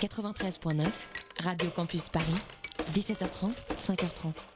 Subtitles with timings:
[0.00, 0.84] 93.9,
[1.42, 2.24] Radio Campus Paris,
[2.92, 4.46] 17h30, 5h30.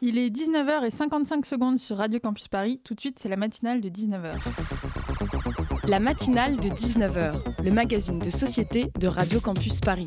[0.00, 2.80] Il est 19h55 secondes sur Radio Campus Paris.
[2.82, 4.36] Tout de suite, c'est la matinale de 19h.
[5.86, 10.06] La matinale de 19h, le magazine de société de Radio Campus Paris.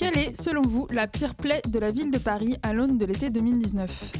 [0.00, 3.04] Quelle est, selon vous, la pire plaie de la ville de Paris à l'aune de
[3.04, 4.12] l'été 2019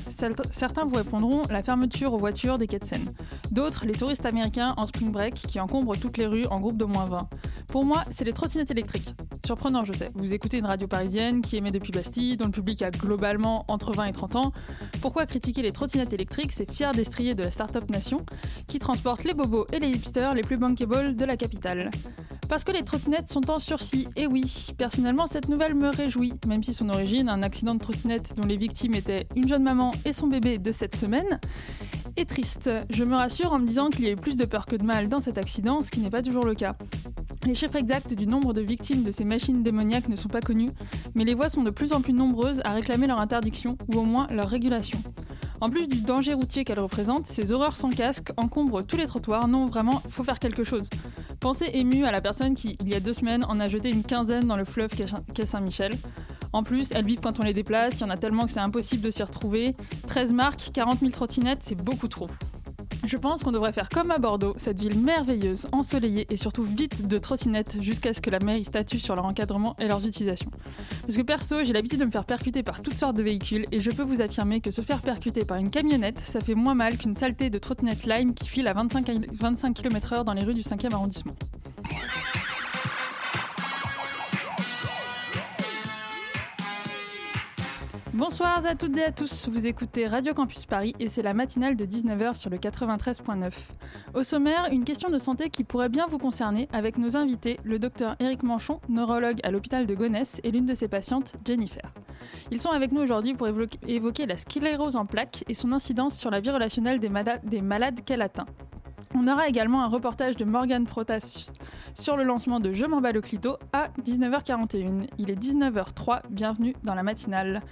[0.51, 3.15] Certains vous répondront la fermeture aux voitures des quais de Seine.
[3.51, 6.85] D'autres, les touristes américains en spring break qui encombrent toutes les rues en groupe de
[6.85, 7.29] moins 20.
[7.71, 9.15] Pour moi, c'est les trottinettes électriques.
[9.47, 10.11] Surprenant, je sais.
[10.15, 13.93] Vous écoutez une radio parisienne qui émet depuis Bastille, dont le public a globalement entre
[13.93, 14.53] 20 et 30 ans.
[15.01, 18.27] Pourquoi critiquer les trottinettes électriques, ces fiers destriers de la start-up nation,
[18.67, 21.91] qui transportent les bobos et les hipsters les plus bankable de la capitale
[22.49, 26.65] Parce que les trottinettes sont en sursis, et oui, personnellement, cette nouvelle me réjouit, même
[26.65, 30.13] si son origine, un accident de trottinette dont les victimes étaient une jeune maman et
[30.13, 31.39] son bébé de cette semaine,
[32.17, 32.69] est triste.
[32.91, 34.85] Je me rassure en me disant qu'il y a eu plus de peur que de
[34.85, 36.77] mal dans cet accident, ce qui n'est pas toujours le cas.
[37.47, 40.71] Les chiffres exacts du nombre de victimes de ces machines démoniaques ne sont pas connus,
[41.15, 44.05] mais les voix sont de plus en plus nombreuses à réclamer leur interdiction ou au
[44.05, 44.99] moins leur régulation.
[45.63, 49.49] En plus du danger routier qu'elles représentent, ces horreurs sans casque encombrent tous les trottoirs.
[49.49, 50.89] Non, vraiment, faut faire quelque chose.
[51.39, 54.03] Pensez ému à la personne qui, il y a deux semaines, en a jeté une
[54.03, 54.91] quinzaine dans le fleuve
[55.35, 55.93] qu'est Saint-Michel.
[56.53, 58.61] En plus, elles vivent quand on les déplace, il y en a tellement que c'est
[58.61, 59.75] impossible de s'y retrouver.
[60.09, 62.29] 13 marques, 40 000 trottinettes, c'est beaucoup trop.
[63.05, 67.07] Je pense qu'on devrait faire comme à Bordeaux, cette ville merveilleuse, ensoleillée et surtout vite
[67.07, 70.51] de trottinettes jusqu'à ce que la mairie statue sur leur encadrement et leurs utilisations.
[71.03, 73.81] Parce que perso, j'ai l'habitude de me faire percuter par toutes sortes de véhicules et
[73.81, 76.99] je peux vous affirmer que se faire percuter par une camionnette, ça fait moins mal
[76.99, 80.63] qu'une saleté de trottinette Lime qui file à 25, 25 km/h dans les rues du
[80.63, 81.35] 5e arrondissement.
[88.13, 91.77] Bonsoir à toutes et à tous, vous écoutez Radio Campus Paris et c'est la matinale
[91.77, 93.53] de 19h sur le 93.9.
[94.15, 97.79] Au sommaire, une question de santé qui pourrait bien vous concerner avec nos invités, le
[97.79, 101.89] docteur Éric Manchon, neurologue à l'hôpital de Gonesse et l'une de ses patientes, Jennifer.
[102.51, 106.33] Ils sont avec nous aujourd'hui pour évoquer la sclérose en plaques et son incidence sur
[106.33, 107.11] la vie relationnelle des,
[107.45, 108.47] des malades qu'elle atteint.
[109.15, 111.51] On aura également un reportage de Morgane Protas
[111.95, 115.09] sur le lancement de Je m'en bats le clito à 19h41.
[115.19, 117.63] Il est 19h03, bienvenue dans la matinale.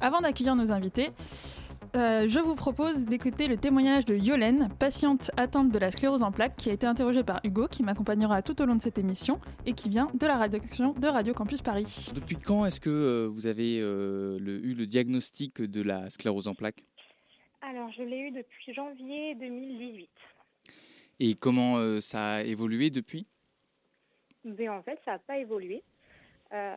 [0.00, 1.10] Avant d'accueillir nos invités,
[1.94, 6.32] euh, je vous propose d'écouter le témoignage de Yolène, patiente atteinte de la sclérose en
[6.32, 9.38] plaques, qui a été interrogée par Hugo, qui m'accompagnera tout au long de cette émission
[9.66, 12.12] et qui vient de la rédaction de Radio Campus Paris.
[12.14, 16.54] Depuis quand est-ce que euh, vous avez euh, eu le diagnostic de la sclérose en
[16.54, 16.84] plaques?
[17.60, 20.08] Alors, je l'ai eu depuis janvier 2018.
[21.20, 23.26] Et comment euh, ça a évolué depuis?
[24.44, 25.82] Mais En fait, ça n'a pas évolué.
[26.52, 26.76] Euh,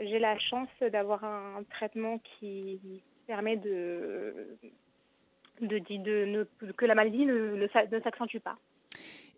[0.00, 2.80] j'ai la chance d'avoir un traitement qui
[3.26, 4.56] permet de,
[6.76, 7.66] que la maladie ne,
[8.02, 8.58] s'accentue pas.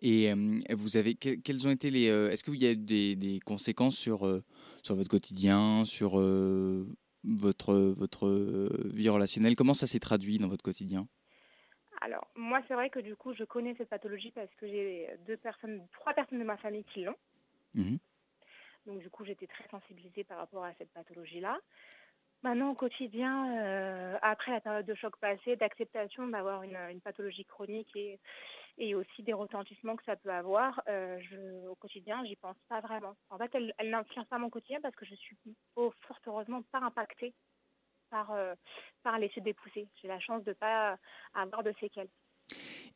[0.03, 0.35] Et euh,
[0.71, 4.41] vous avez quelles ont été les Est-ce qu'il y a eu des, conséquences sur
[4.83, 6.17] sur votre quotidien, sur
[7.23, 9.55] votre votre vie relationnelle?
[9.55, 11.07] Comment ça s'est traduit dans votre quotidien?
[12.01, 15.37] Alors, moi, c'est vrai que du coup, je connais cette pathologie parce que j'ai deux
[15.37, 17.17] personnes, trois personnes de ma famille qui l'ont.
[17.75, 17.99] Mhm.
[18.87, 21.59] Donc, du coup, j'étais très sensibilisée par rapport à cette pathologie-là.
[22.41, 27.95] Maintenant, au quotidien, euh, après la période de choc passé, d'acceptation d'avoir une, pathologie chronique
[27.95, 28.19] et,
[28.79, 32.81] et, aussi des retentissements que ça peut avoir, euh, je, au quotidien, j'y pense pas
[32.81, 33.15] vraiment.
[33.29, 35.37] En fait, elle, elle n'influence pas mon quotidien parce que je suis
[35.75, 37.35] oh, fort heureusement pas impactée
[38.11, 38.53] par, euh,
[39.01, 39.87] par laisser dépousser.
[39.99, 40.97] J'ai la chance de ne pas
[41.33, 42.09] avoir de séquelles.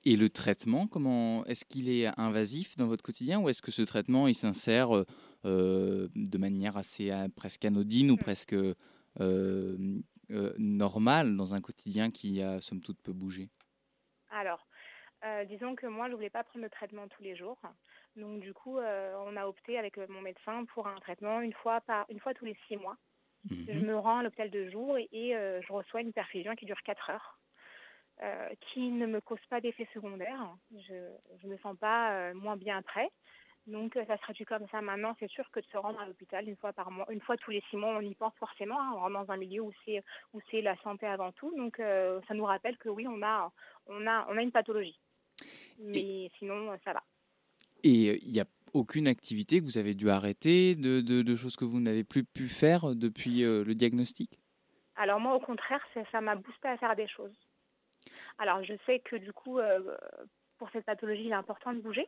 [0.04, 3.82] Et le traitement, comment est-ce qu'il est invasif dans votre quotidien ou est-ce que ce
[3.82, 4.90] traitement il s'insère
[5.46, 8.20] euh, de manière assez euh, presque anodine ou hmm.
[8.20, 8.56] presque
[10.58, 13.50] normale dans un quotidien qui a somme toute peu bougé
[14.30, 14.68] Alors,
[15.48, 17.58] disons que moi je voulais pas prendre le traitement tous les jours,
[18.18, 22.06] donc du coup on a opté avec mon médecin pour un traitement une fois par
[22.10, 22.98] une fois tous les six mois.
[23.50, 23.86] Je mhm.
[23.86, 27.10] me rends à l'hôpital de jour et, euh, je reçois une perfusion qui dure 4
[27.12, 27.40] heures,
[28.24, 30.56] euh, qui ne me cause pas d'effet secondaire.
[30.72, 30.94] Je
[31.44, 33.10] ne me sens pas euh, moins bien après.
[33.68, 34.82] Donc ça se traduit comme ça.
[34.82, 37.36] Maintenant, c'est sûr que de se rendre à l'hôpital une fois par mois, une fois
[37.36, 38.80] tous les six mois, on y pense forcément.
[38.80, 38.92] Hein.
[38.94, 40.04] on rentre dans un milieu où c'est
[40.34, 41.52] où c'est la santé avant tout.
[41.58, 43.52] Donc ça nous rappelle que oui, on a
[43.88, 45.00] on a on a une pathologie.
[45.80, 47.02] Mais sinon, ça va.
[47.84, 51.80] Et il y a aucune activité que vous avez dû arrêter, de, choses que vous
[51.80, 54.40] n'avez plus pu faire depuis le diagnostic?
[54.96, 57.36] Alors moi, au contraire, ça m'a boosté à faire des choses.
[58.38, 59.60] Alors je sais que du coup,
[60.58, 62.08] pour cette pathologie, il est important de bouger.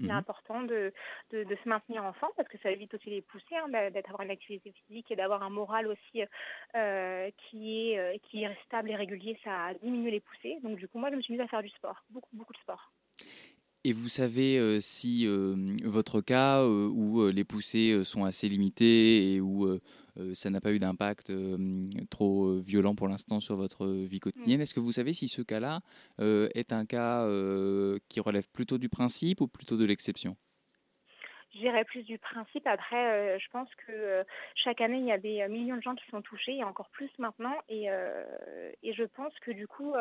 [0.00, 0.18] Il est mhm.
[0.18, 0.92] important de,
[1.30, 4.72] se maintenir en forme parce que ça évite aussi les poussées, hein, d'avoir une activité
[4.72, 6.22] physique et d'avoir un moral aussi
[6.74, 9.38] euh, qui, est, euh, qui est stable et régulier.
[9.44, 10.58] Ça diminue les poussées.
[10.62, 12.58] Donc du coup, moi, je me suis mise à faire du sport, beaucoup, beaucoup de
[12.58, 12.90] sport.
[13.82, 19.32] Et vous savez euh, si euh, votre cas euh, où les poussées sont assez limitées
[19.32, 19.78] et où
[20.34, 21.32] ça n'a pas eu d'impact
[22.10, 25.80] trop violent pour l'instant sur votre vie quotidienne, est-ce que vous savez si ce cas-là
[26.18, 27.26] est un cas
[28.08, 30.36] qui relève plutôt du principe ou plutôt de l'exception?
[31.52, 32.66] J'irais plus du principe.
[32.66, 34.24] Après, euh, je pense que euh,
[34.54, 36.88] chaque année, il y a des euh, millions de gens qui sont touchés, et encore
[36.90, 37.56] plus maintenant.
[37.68, 37.88] Et,
[38.92, 39.94] je pense que du coup,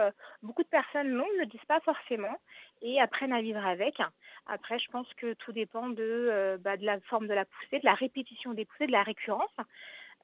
[0.43, 2.35] beaucoup de personnes non, ne le disent pas forcément
[2.81, 4.01] et apprennent à vivre avec.
[4.47, 7.85] Après, je pense que tout dépend de, bah, de la forme de la poussée, de
[7.85, 9.55] la répétition des poussées, de la récurrence.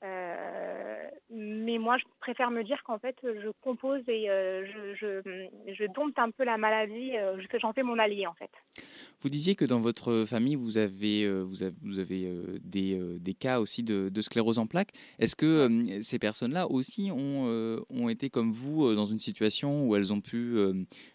[0.03, 5.21] Euh, mais moi, je préfère me dire qu'en fait, je compose et euh, je,
[5.73, 8.51] je, dompte un peu la maladie, euh, que j'en fais mon allié en fait.
[9.19, 12.29] Vous disiez que dans votre famille, vous avez, vous avez, vous avez
[12.61, 14.91] des, des, cas aussi de, de, sclérose en plaques.
[15.19, 15.69] Est-ce que
[16.01, 20.57] ces personnes-là aussi ont, ont été comme vous dans une situation où elles ont pu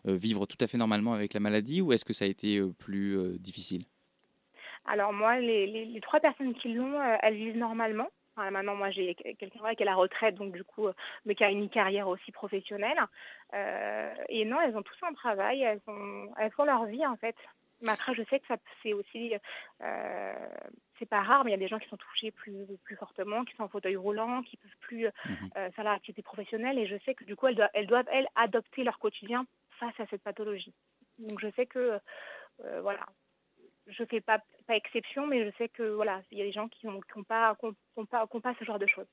[0.04, 3.38] vivre tout à fait normalement avec la maladie ou est-ce que ça a été plus
[3.38, 3.84] difficile?
[4.86, 9.74] Alors moi, les, les, trois personnes qui l'ont, elles vivent normalement maintenant, moi, j'ai quelqu'un
[9.74, 10.88] qui est à la retraite, donc du coup,
[11.24, 12.98] mais qui a une carrière aussi professionnelle.
[13.54, 17.36] Euh, et non, elles ont tous un travail, elles, font leur vie, en fait.
[17.82, 19.34] Mais après, je sais que ça, c'est aussi,
[19.82, 20.48] euh,
[20.98, 23.44] c'est pas rare, mais il y a des gens qui sont touchés plus, plus fortement,
[23.44, 25.50] qui sont en fauteuil roulant, qui peuvent plus mhm.
[25.56, 26.78] euh, faire leur activité professionnelle.
[26.78, 29.46] Et je sais que du coup, elles doivent, elles, doivent, elles adopter leur quotidien
[29.78, 30.74] face à cette pathologie.
[31.18, 31.98] Donc je sais que,
[32.82, 33.06] voilà,
[33.90, 36.68] je fais pas, pas exception, mais je sais que voilà, il y a des gens
[36.68, 37.56] qui n'ont pas,
[38.10, 39.06] pas, pas, ce genre de choses.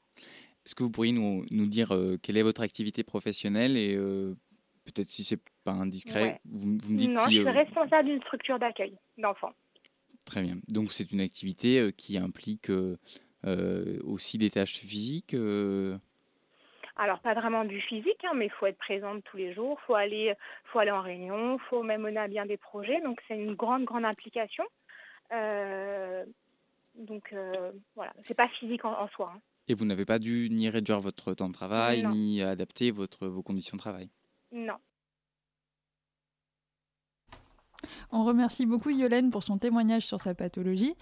[0.65, 4.35] Est-ce que vous pourriez nous, nous dire euh, quelle est votre activité professionnelle et euh,
[4.85, 8.21] peut-être si c'est pas indiscret, vous, me dites non, si, je suis euh, responsable d'une
[8.21, 9.53] structure d'accueil d'enfants.
[10.25, 10.57] Très bien.
[10.68, 12.69] Donc c'est une activité qui implique
[14.03, 15.33] aussi des tâches physiques
[16.98, 19.86] alors pas vraiment du physique, hein, mais il faut être présente tous les jours, il
[19.86, 20.34] faut aller,
[20.66, 23.00] faut aller en réunion, il faut même mener à bien des projets.
[23.02, 24.64] Donc c'est une grande, grande implication.
[25.32, 26.26] Euh,
[26.96, 29.32] donc euh, voilà, c'est pas physique en, soi.
[29.36, 29.40] Hein.
[29.68, 33.44] Et vous n'avez pas dû ni réduire votre temps de travail, ni adapter votre, vos
[33.44, 34.10] conditions de travail?
[34.52, 34.78] Non.
[38.12, 40.96] On remercie beaucoup Yolène pour son témoignage sur sa pathologie.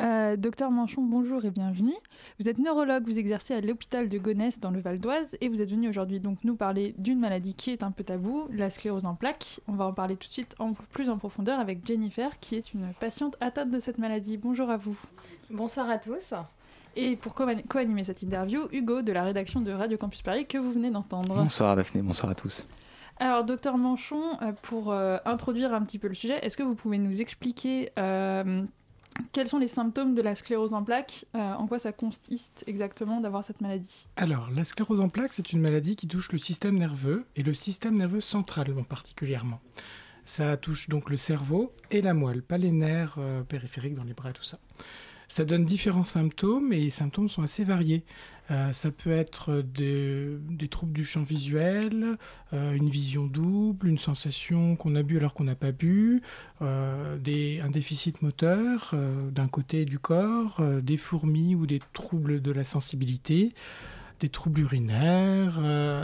[0.00, 1.94] Euh, docteur Manchon, bonjour et bienvenue.
[2.38, 5.60] Vous êtes neurologue, vous exercez à l'hôpital de Gonesse dans le Val d'Oise et vous
[5.60, 9.04] êtes venu aujourd'hui donc nous parler d'une maladie qui est un peu tabou, la sclérose
[9.04, 9.60] en plaques.
[9.66, 12.72] On va en parler tout de suite en plus en profondeur avec Jennifer qui est
[12.74, 14.36] une patiente atteinte de cette maladie.
[14.36, 14.96] Bonjour à vous.
[15.50, 16.32] Bonsoir à tous.
[16.94, 20.70] Et pour co-animer cette interview, Hugo de la rédaction de Radio Campus Paris que vous
[20.70, 21.34] venez d'entendre.
[21.34, 22.68] Bonsoir Daphné, bonsoir à tous.
[23.20, 26.76] Alors, docteur Manchon, euh, pour euh, introduire un petit peu le sujet, est-ce que vous
[26.76, 27.90] pouvez nous expliquer
[29.32, 33.20] quels sont les symptômes de la sclérose en plaques euh, En quoi ça consiste exactement
[33.20, 34.06] d'avoir cette maladie?
[34.16, 37.54] Alors, la sclérose en plaques, c'est une maladie qui touche le système nerveux et le
[37.54, 39.60] système nerveux central en particulièrement.
[40.24, 44.14] Ça touche donc le cerveau et la moelle, pas les nerfs euh, périphériques dans les
[44.14, 44.58] bras tout ça.
[45.28, 48.02] Ça donne différents symptômes et les symptômes sont assez variés.
[48.50, 52.16] Euh, ça peut être des troubles du champ visuel,
[52.54, 56.22] euh, une vision double, une sensation qu'on a bu alors qu'on n'a pas bu,
[56.62, 57.18] euh,
[57.62, 58.94] un déficit moteur
[59.30, 63.52] d'un côté du corps, des fourmis ou des troubles de la sensibilité
[64.20, 65.60] des troubles urinaires,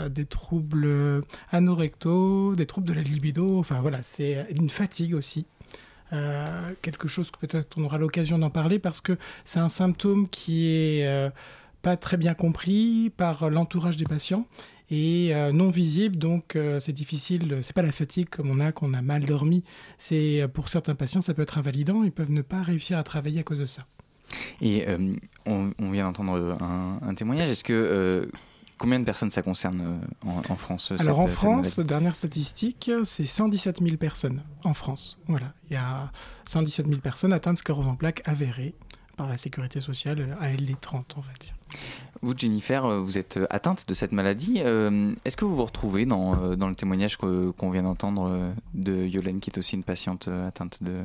[0.09, 5.45] des troubles anorectaux, des troubles de la libido, enfin voilà, c'est une fatigue aussi.
[6.81, 10.67] Quelque chose que peut-être on aura l'occasion d'en parler parce que c'est un symptôme qui
[10.67, 11.31] est
[11.81, 14.47] pas très bien compris par l'entourage des patients
[14.91, 17.59] et euh, non visible, donc euh, c'est difficile.
[17.63, 19.63] C'est pas la fatigue comme on a, qu'on a mal dormi.
[19.97, 22.03] C'est euh, pour certains patients, ça peut être invalidant.
[22.03, 23.85] Ils peuvent ne pas réussir à travailler à cause de ça.
[24.61, 24.85] Et
[25.45, 27.49] on, vient d'entendre un, témoignage.
[27.49, 28.27] Est-ce que
[28.77, 33.97] combien de personnes ça concerne en, France Alors en France, dernière statistique, c'est 117 000
[33.97, 35.17] personnes en France.
[35.27, 36.11] Voilà, il y a
[36.45, 38.75] 117 000 personnes atteintes de sclérose en plaques avérées
[39.15, 41.53] par la sécurité sociale à LD30, on va dire.
[42.21, 44.61] Vous, Jennifer, euh, vous êtes atteinte de cette maladie.
[44.63, 49.05] Euh, est-ce que vous vous retrouvez dans, euh, dans le témoignage qu'on vient d'entendre de
[49.05, 51.03] Yolène, qui est aussi une patiente atteinte de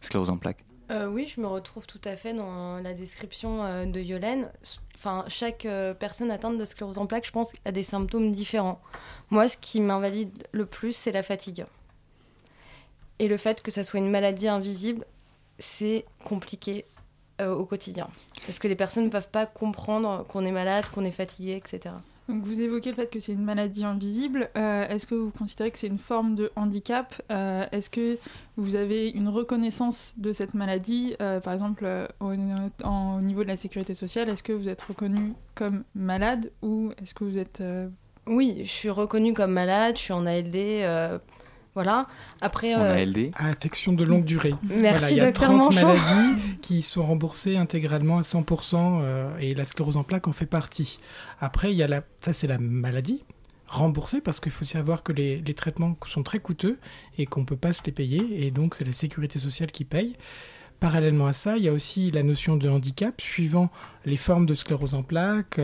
[0.00, 0.64] sclérose en plaques?
[0.90, 4.50] Oui, je me retrouve tout à fait dans la description de Yolène.
[4.94, 5.66] Enfin, chaque
[5.98, 8.80] personne atteinte de sclérose en plaques, je pense, a des symptômes différents.
[9.30, 11.66] Moi, ce qui m'invalide le plus, c'est la fatigue.
[13.18, 15.04] Et le fait que ça soit une maladie invisible,
[15.58, 16.84] c'est compliqué
[17.40, 18.08] au quotidien.
[18.46, 21.94] Parce que les personnes ne peuvent pas comprendre qu'on est malade, qu'on est fatigué, etc.
[22.28, 24.50] Donc vous évoquez le fait que c'est une maladie invisible.
[24.56, 27.14] Euh, est-ce que vous considérez que c'est une forme de handicap?
[27.30, 28.18] Euh, Est-ce que
[28.56, 31.14] vous avez une reconnaissance de cette maladie?
[31.22, 31.86] Euh, Par exemple,
[32.20, 36.92] au, au, niveau de la sécurité sociale, est-ce que vous êtes reconnu comme malade ou
[37.00, 37.62] est-ce que vous êtes...
[38.26, 40.56] Oui, je suis reconnue comme malade, je suis en ALD
[41.76, 42.06] voilà.
[42.40, 43.32] Après, on a LD.
[43.34, 44.54] Affection de longue durée.
[44.62, 49.66] Merci, Il y a docteur 30 maladies qui sont remboursées intégralement à 100% et la
[49.66, 50.98] sclérose en plaques en fait partie.
[51.38, 52.00] Après, il y a la...
[52.22, 53.24] ça c'est la maladie
[53.68, 56.78] remboursée parce qu'il faut savoir que les, les, traitements sont très coûteux
[57.18, 59.84] et qu'on ne peut pas se les payer et donc c'est la sécurité sociale qui
[59.84, 60.16] paye.
[60.80, 63.70] Parallèlement à ça, il y a aussi la notion de handicap suivant
[64.04, 65.58] les formes de sclérose en plaques.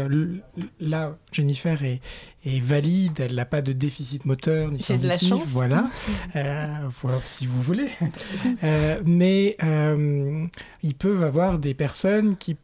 [0.81, 2.01] Là, Jennifer est,
[2.45, 5.91] est valide, elle n'a pas de déficit moteur ni sensitif, voilà,
[6.37, 6.67] euh,
[7.03, 7.89] voilà si vous voulez.
[8.65, 10.47] euh, mais euh,
[10.83, 12.57] ils peuvent avoir des personnes qui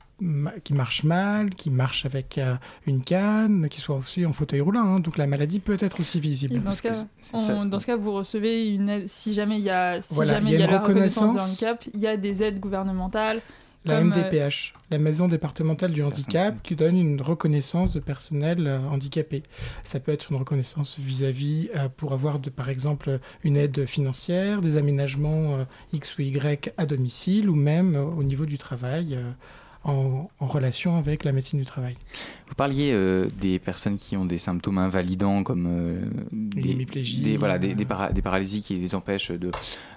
[0.64, 2.56] qui marche mal, qui marche avec euh,
[2.86, 4.96] une canne, qui soit aussi en fauteuil roulant.
[4.96, 5.00] Hein.
[5.00, 6.60] donc la maladie peut être aussi visible.
[6.60, 10.02] Dans ce, cas, dans ce, cas, vous recevez une aide, si jamais il y a,
[10.02, 13.40] si jamais il y a, la reconnaissance de handicap, il y a des aides gouvernementales.
[13.84, 18.80] La MDPH, euh, la Maison départementale du handicap, qui donne une reconnaissance de personnel euh,
[18.80, 19.44] handicapé.
[19.84, 24.76] Ça peut être une reconnaissance vis-à-vis pour avoir, de, par exemple, une aide financière, des
[24.76, 29.16] aménagements X ou Y à domicile, ou même au niveau du travail
[29.88, 31.96] en, relation avec la médecine du travail.
[32.48, 36.00] Vous parliez euh, des personnes qui ont des symptômes invalidants comme euh,
[36.32, 36.86] des,
[37.22, 39.50] des, voilà, des, des, paralysies qui les empêchent de,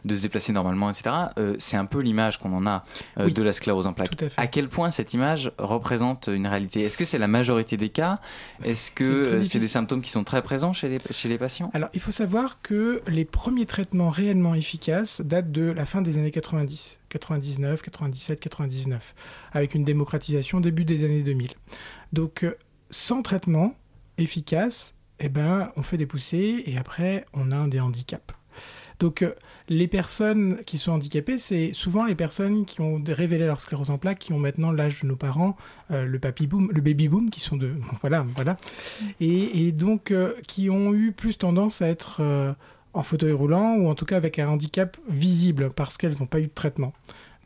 [0.03, 1.15] de se déplacer normalement, etc.
[1.37, 2.83] Euh, c'est un peu l'image qu'on en a
[3.17, 4.11] de la sclérose en plaques.
[4.37, 6.81] À, quel point cette image représente une réalité?
[6.81, 8.19] Est-ce que c'est la majorité des cas?
[8.63, 11.69] Est-ce que c'est des symptômes qui sont très présents chez les, chez les patients?
[11.73, 16.17] Alors, il faut savoir que les premiers traitements réellement efficaces datent de la fin des
[16.17, 17.00] années 90.
[17.11, 19.15] 99, 97, 99,
[19.51, 21.51] avec une démocratisation début des années 2000.
[22.13, 22.57] Donc, euh,
[22.89, 23.75] sans traitement
[24.17, 28.33] efficace, eh ben, on fait des poussées et après, on a des handicaps.
[28.99, 29.33] Donc, euh,
[29.67, 33.97] les personnes qui sont handicapées, c'est souvent les personnes qui ont révélé leur sclérose en
[33.97, 35.57] plaques, qui ont maintenant l'âge de nos parents,
[35.89, 37.73] euh, le, papy boom, le baby boom, qui sont de.
[38.01, 38.57] Voilà, voilà.
[39.19, 40.13] Et donc,
[40.47, 42.55] qui ont eu plus tendance à être
[42.93, 46.39] en fauteuil roulant ou en tout cas avec un handicap visible parce qu'elles n'ont pas
[46.39, 46.93] eu de traitement.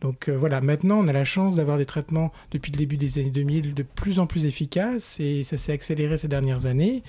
[0.01, 3.17] Donc euh, voilà, maintenant on a la chance d'avoir des traitements depuis le début des
[3.17, 7.01] années 2000 de plus en plus efficaces et ça s'est accéléré ces dernières années,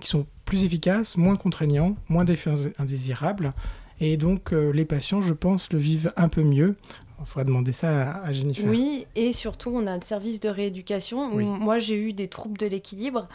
[0.00, 3.52] qui sont plus efficaces, moins contraignants, moins d'effets indésirables.
[4.00, 6.76] Et donc euh, les patients, je pense, le vivent un peu mieux.
[7.20, 8.64] Il faudra demander ça à, Jennifer.
[8.66, 11.28] Oui, et surtout on a le service de rééducation.
[11.38, 13.28] Moi j'ai eu des troubles de l'équilibre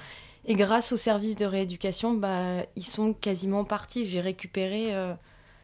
[0.47, 4.05] et grâce au service de rééducation, bah, ils sont quasiment partis.
[4.05, 5.13] J'ai récupéré euh,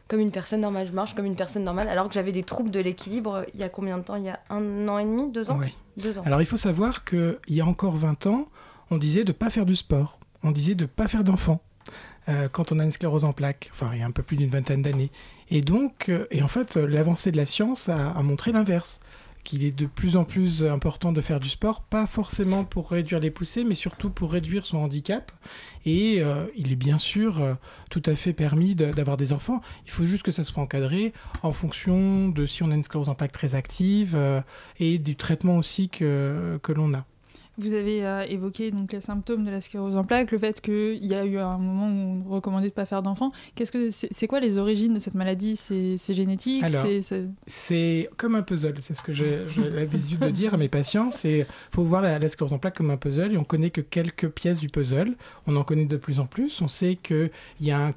[0.08, 0.88] comme une personne normale.
[0.88, 3.62] Je marche comme une personne normale, alors que j'avais des troubles de l'équilibre il y
[3.62, 4.16] a combien de temps?
[4.16, 5.58] Il y a un an et demi, deux ans?
[5.60, 5.72] Oui.
[5.96, 6.22] Deux ans.
[6.24, 8.48] Alors il faut savoir qu'il y a encore 20 ans,
[8.90, 10.18] on disait de ne pas faire du sport.
[10.42, 11.62] On disait de ne pas faire d'enfants.
[12.28, 14.36] Euh, quand on a une sclérose en plaques, enfin il y a un peu plus
[14.36, 15.10] d'une vingtaine d'années.
[15.50, 19.00] Et donc, euh, et en fait, l'avancée de la science a, a montré l'inverse
[19.44, 23.20] qu'il est de plus en plus important de faire du sport, pas forcément pour réduire
[23.20, 25.32] les poussées, mais surtout pour réduire son handicap.
[25.84, 27.54] Et euh, il est bien sûr euh,
[27.90, 29.60] tout à fait permis d'avoir des enfants.
[29.84, 33.08] Il faut juste que ça soit encadré en fonction de si on a une sclérose
[33.08, 34.40] en plaques très active euh,
[34.78, 37.04] et du traitement aussi que, que l'on a.
[37.62, 41.04] Vous avez euh, évoqué donc les symptômes de la sclérose en plaques, le fait qu'il
[41.04, 43.32] y a eu un moment où on recommandait de ne pas faire d'enfants.
[43.54, 45.56] Qu'est-ce que c'est, quoi les origines de cette maladie?
[45.56, 46.64] C'est, génétique?
[47.46, 48.76] C'est, comme un puzzle.
[48.80, 51.10] C'est ce que j'ai, l'habitude de dire à mes patients.
[51.10, 54.28] C'est faut voir la, sclérose en plaques comme un puzzle et on connaît que quelques
[54.28, 55.14] pièces du puzzle.
[55.46, 56.60] On en connaît de plus en plus.
[56.62, 57.94] On sait qu'il y a un un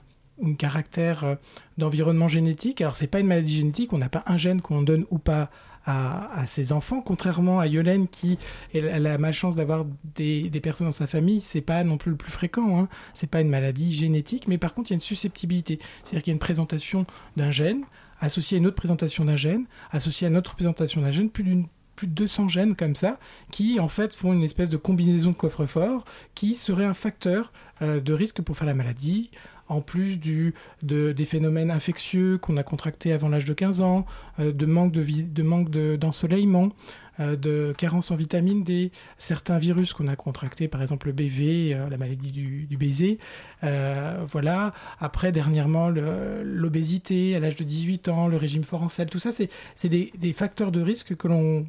[0.58, 1.36] caractère euh,
[1.77, 2.82] d'environnement génétique.
[2.82, 5.50] Alors, c'est pas une maladie génétique, on n'a pas un gène qu'on donne ou pas
[5.88, 8.39] à, ses enfants, contrairement à Yolène qui
[8.74, 12.32] elle, a malchance d'avoir des, personnes dans sa famille, c'est pas non plus le plus
[12.32, 12.89] fréquent, hein.
[13.13, 16.32] c'est pas une maladie génétique, mais par contre il y a une susceptibilité, c'est-à-dire qu'il
[16.32, 17.06] y a une présentation
[17.38, 17.84] d'un gène
[18.20, 21.44] associé à une autre présentation d'un gène, associé à une autre présentation d'un gène, plus
[21.44, 23.20] d'une plus de 200 gènes comme ça,
[23.51, 28.01] qui en fait font une espèce de combinaison de coffre-fort qui serait un facteur euh,
[28.01, 29.32] de risque pour faire la maladie,
[29.68, 34.06] en plus du, des phénomènes infectieux qu'on a contractés avant l'âge de 15 ans,
[34.40, 36.74] euh, de manque d'ensoleillement, de, de,
[37.20, 41.74] euh, de carence en vitamine D, certains virus qu'on a contractés, par exemple le BV,
[41.74, 43.20] euh, la maladie du, baiser.
[43.62, 44.74] voilà.
[45.00, 50.12] Après, dernièrement, l'obésité à l'âge de 18 ans, le régime sel, tout ça, c'est des,
[50.18, 51.66] des facteurs de risque que l'on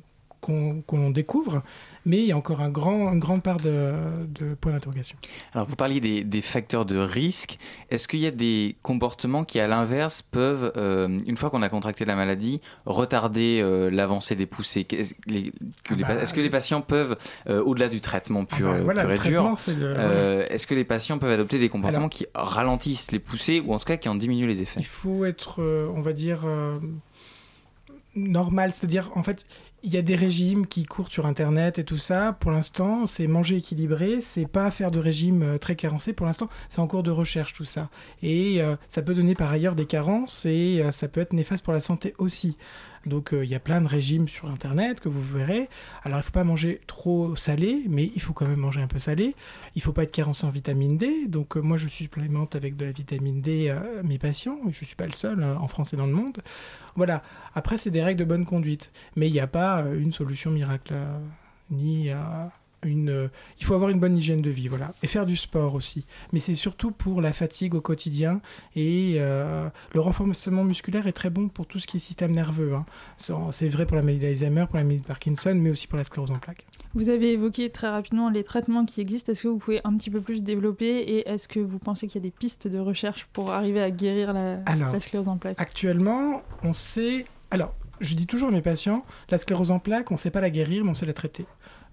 [0.46, 1.62] qu'on découvre
[2.06, 3.92] mais il y a encore un grand, une grande part de,
[4.60, 5.18] points d'interrogation.
[5.52, 7.58] Alors, vous parliez des, facteurs de risque.
[7.90, 11.68] Est-ce qu'il y a des comportements qui, à l'inverse, peuvent, euh, une fois qu'on a
[11.68, 14.86] contracté la maladie, retarder euh, l'avancée des poussées?
[14.88, 17.16] Est-ce que, ah bah, est que, les patients peuvent,
[17.48, 19.56] euh, au-delà du traitement ah pur, bah, et dur,
[20.48, 23.86] est-ce que les patients peuvent adopter des comportements qui ralentissent les poussées ou en tout
[23.86, 24.78] cas qui en diminuent les effets?
[24.78, 25.60] Il faut être,
[25.92, 26.44] on va dire,
[28.14, 29.44] normal, c'est-à-dire, en fait,
[29.82, 32.32] il y a des régimes qui courent sur Internet et tout ça.
[32.32, 36.12] Pour l'instant, c'est manger équilibré, c'est pas faire de régime euh, très carencé.
[36.12, 37.88] Pour l'instant, c'est en cours de recherche tout ça.
[38.22, 41.64] Et euh, ça peut donner par ailleurs des carences et euh, ça peut être néfaste
[41.64, 42.56] pour la santé aussi.
[43.06, 45.68] Donc il y a plein de régimes sur Internet que vous verrez.
[46.02, 48.88] Alors il ne faut pas manger trop salé, mais il faut quand même manger un
[48.88, 49.34] peu salé.
[49.74, 51.28] Il ne faut pas être carencé en vitamine D.
[51.28, 54.58] Donc moi je supplémente avec de la vitamine D mes patients.
[54.64, 56.42] Je ne suis pas le seul en France et dans le monde.
[56.96, 57.22] Voilà.
[57.54, 58.90] Après, c'est des règles de bonne conduite.
[59.14, 61.18] Mais il n'y a pas euh, une solution miracle, euh,
[61.70, 62.16] ni euh,
[62.86, 63.30] une.
[63.58, 64.94] il faut avoir une bonne hygiène de vie, voilà.
[65.02, 66.04] Et faire du sport aussi.
[66.32, 68.40] Mais c'est surtout pour la fatigue au quotidien.
[68.74, 72.74] Et le renforcement musculaire est très bon pour tout ce qui est système nerveux.
[72.74, 72.86] Hein.
[73.18, 76.04] C'est vrai pour la maladie d'Alzheimer, pour la maladie de Parkinson, mais aussi pour la
[76.04, 76.64] sclérose en plaques.
[76.94, 79.32] Vous avez évoqué très rapidement les traitements qui existent.
[79.32, 82.22] Est-ce que vous pouvez un petit peu plus développer et est-ce que vous pensez qu'il
[82.22, 85.60] y a des pistes de recherche pour arriver à guérir la, la sclérose en plaques?
[85.60, 87.26] Actuellement, on sait.
[87.50, 90.40] Alors, je dis toujours à mes patients, la sclérose en plaques, on ne sait pas
[90.40, 91.46] la guérir, mais on sait la traiter.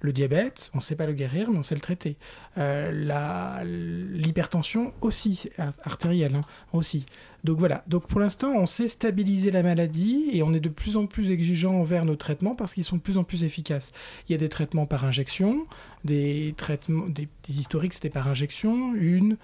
[0.03, 2.17] Le diabète, on ne sait pas le guérir, mais on sait le traiter.
[2.57, 5.49] Euh, l'hypertension aussi,
[5.83, 6.41] artérielle hein,
[6.73, 7.05] aussi.
[7.45, 7.85] Donc voilà.
[7.87, 11.31] Donc pour l'instant, on sait stabiliser la maladie et on est de plus en plus
[11.31, 13.93] exigeant envers nos traitements parce qu'ils sont de plus en plus efficaces.
[14.27, 15.65] Il y a des traitements par injection,
[16.03, 19.37] des traitements, des, des historiques c'était par injection, une,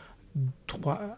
[0.67, 1.17] trois,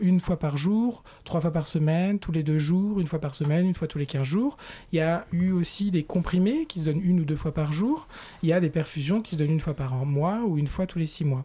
[0.00, 3.34] une fois par jour, trois fois par semaine, tous les deux jours, une fois par
[3.34, 4.56] semaine, une fois tous les quinze jours.
[4.92, 7.72] Il y a eu aussi des comprimés qui se donnent une ou deux fois par
[7.72, 8.08] jour.
[8.42, 10.86] Il y a des perfusions qui se donnent une fois par mois ou une fois
[10.86, 11.44] tous les six mois.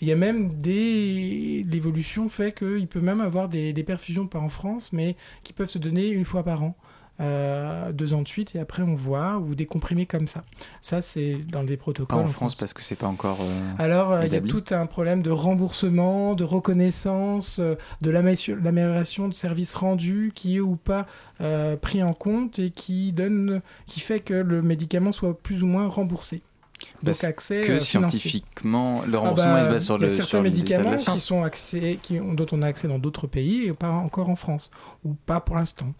[0.00, 1.64] Il y a même des.
[1.66, 5.70] L'évolution fait qu'il peut même avoir des, des perfusions pas en France, mais qui peuvent
[5.70, 6.76] se donner une fois par an.
[7.18, 10.44] Euh, deux ans de suite et après on voit ou des comprimés comme ça.
[10.82, 12.18] Ça c'est dans des protocoles.
[12.18, 13.38] Pas en, France, parce que c'est pas encore.
[13.40, 19.28] Euh, Alors euh, il y a tout un problème de remboursement, de reconnaissance, de l'amélioration
[19.28, 21.06] de services rendus qui est ou pas
[21.80, 25.88] pris en compte et qui donne, qui fait que le médicament soit plus ou moins
[25.88, 26.42] remboursé.
[27.02, 30.06] Donc accès que scientifiquement, le ah remboursement bah, il se base sur le.
[30.06, 33.26] Il y a certains médicaments qui sont accès, qui, dont on a accès dans d'autres
[33.26, 34.70] pays et pas encore en France
[35.02, 35.94] ou pas pour l'instant.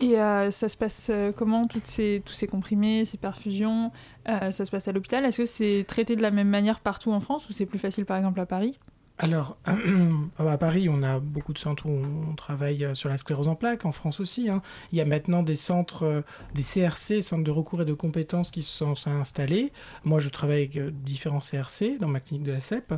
[0.00, 3.90] Et euh, ça se passe euh, comment, ces, tous ces comprimés, ces perfusions
[4.28, 5.24] euh, Ça se passe à l'hôpital?
[5.24, 8.04] Est-ce que c'est traité de la même manière partout en France ou c'est plus facile
[8.04, 8.78] par exemple à Paris?
[9.20, 9.56] Alors,
[10.38, 13.84] à Paris, on a beaucoup de centres où on travaille sur la sclérose en plaques,
[13.84, 14.48] en France aussi.
[14.48, 14.62] Hein.
[14.92, 16.22] Il y a maintenant des centres,
[16.54, 19.72] des CRC, centres de recours et de compétences, qui sont installés.
[20.04, 22.94] Moi, je travaille avec différents CRC dans ma clinique de la CEP.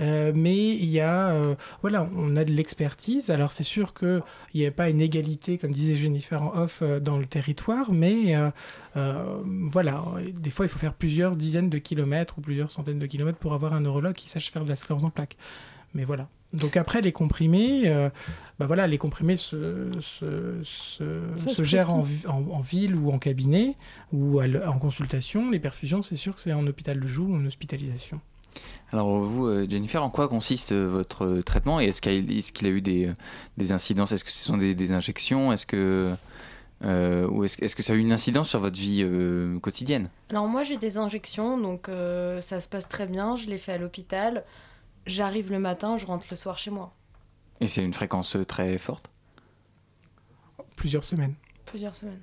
[0.00, 3.30] Euh, mais il y a, euh, voilà, on a de l'expertise.
[3.30, 4.22] Alors c'est sûr qu'il
[4.54, 8.34] n'y a pas une égalité, comme disait Jennifer en off, euh, dans le territoire, mais
[8.94, 13.38] voilà, des fois il faut faire plusieurs dizaines de kilomètres ou plusieurs centaines de kilomètres
[13.38, 15.36] pour avoir un neurologue qui sache faire de la sclérose en plaques.
[15.94, 16.28] Mais voilà.
[16.52, 17.92] Donc après les comprimés,
[18.58, 23.76] bah voilà, les comprimés se, se, se, gèrent en, en, ville ou en cabinet
[24.12, 25.50] ou en consultation.
[25.50, 28.20] Les perfusions, c'est sûr que c'est en hôpital de jour ou en hospitalisation.
[28.92, 32.70] Alors vous, euh, Jennifer, en quoi consiste euh, votre euh, traitement et est-ce qu'il a,
[32.70, 33.12] eu des,
[33.72, 34.12] incidences?
[34.12, 35.52] Est-ce que ce sont des, injections?
[35.52, 36.14] Est-ce que
[36.80, 39.04] ou est-ce, que ça a eu une incidence sur votre vie
[39.62, 40.10] quotidienne?
[40.30, 41.88] Alors moi j'ai des injections, donc
[42.40, 43.36] ça se passe très bien.
[43.36, 44.44] Je les fais à l'hôpital.
[45.06, 46.92] J'arrive le matin, je rentre le soir chez moi.
[47.60, 49.10] Et c'est une fréquence très forte?
[50.76, 51.34] Plusieurs semaines.
[51.64, 52.20] Plusieurs semaines.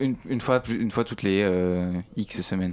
[0.00, 2.72] Une, fois, une fois toutes les euh, X semaines.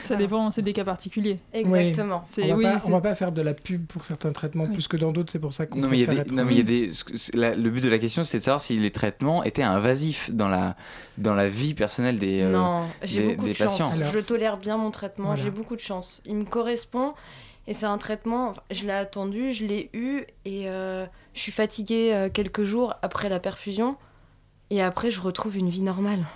[0.00, 1.38] ça dépend, c'est des cas particuliers.
[1.52, 2.24] Exactement.
[2.36, 5.12] On ne va, va, pas faire de la pub pour certains traitements plus que dans
[5.12, 6.60] d'autres, c'est pour ça qu'on non, mais il y a des, non, mais il y
[6.60, 10.30] a des, Le but de la question, c'est de savoir si les traitements étaient invasifs
[10.32, 10.76] dans la,
[11.16, 13.82] dans la vie personnelle des, euh, non, j'ai beaucoup de Chance.
[14.00, 16.22] je tolère bien mon traitement, j'ai beaucoup de chance.
[16.26, 17.14] Il me correspond
[17.66, 22.28] et c'est un traitement, je l'ai attendu, je l'ai eu et euh, je suis fatiguée
[22.32, 23.96] quelques jours après la perfusion
[24.70, 26.26] et après je retrouve une vie normale.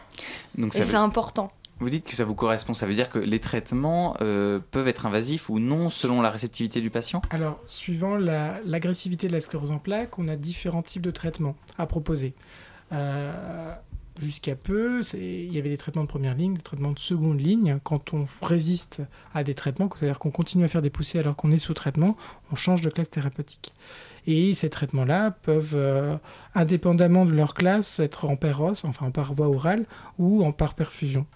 [0.56, 1.52] Donc et c'est important.
[1.82, 5.04] Vous dites que ça vous correspond, ça veut dire que les traitements euh, peuvent être
[5.04, 7.22] invasifs ou non selon la réceptivité du patient?
[7.30, 11.86] Alors, suivant l'agressivité de la sclérose en plaques, on a différents types de traitements à
[11.86, 12.34] proposer.
[12.92, 13.74] Euh,
[14.20, 17.80] jusqu'à peu, il y avait des traitements de première ligne, des traitements de seconde ligne.
[17.82, 19.02] Quand on résiste
[19.34, 22.16] à des traitements, c'est-à-dire qu'on continue à faire des poussées alors qu'on est sous traitement,
[22.52, 23.72] on change de classe thérapeutique.
[24.26, 26.16] Et ces traitements-là peuvent, euh,
[26.54, 29.84] indépendamment de leur classe, être en pair enfin en par voie orale
[30.18, 31.26] ou en par perfusion.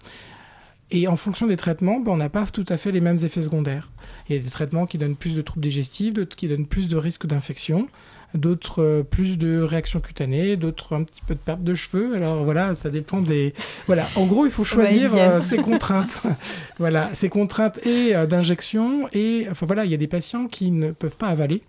[0.89, 3.41] Et en fonction des traitements, ben, on n'a pas tout à fait les mêmes effets
[3.41, 3.89] secondaires.
[4.29, 6.87] Il y a des traitements qui donnent plus de troubles digestifs, d'autres qui donnent plus
[6.87, 7.89] de risques d'infection,
[8.33, 12.15] d'autres euh, plus de réactions cutanées, d'autres un petit peu de perte de cheveux.
[12.15, 13.53] Alors voilà, ça dépend des.
[13.85, 16.21] Voilà, en gros, il faut choisir euh, ses contraintes.
[16.79, 19.09] voilà, ses contraintes et euh, d'injection.
[19.11, 21.63] Et enfin voilà, il y a des patients qui ne peuvent pas avaler.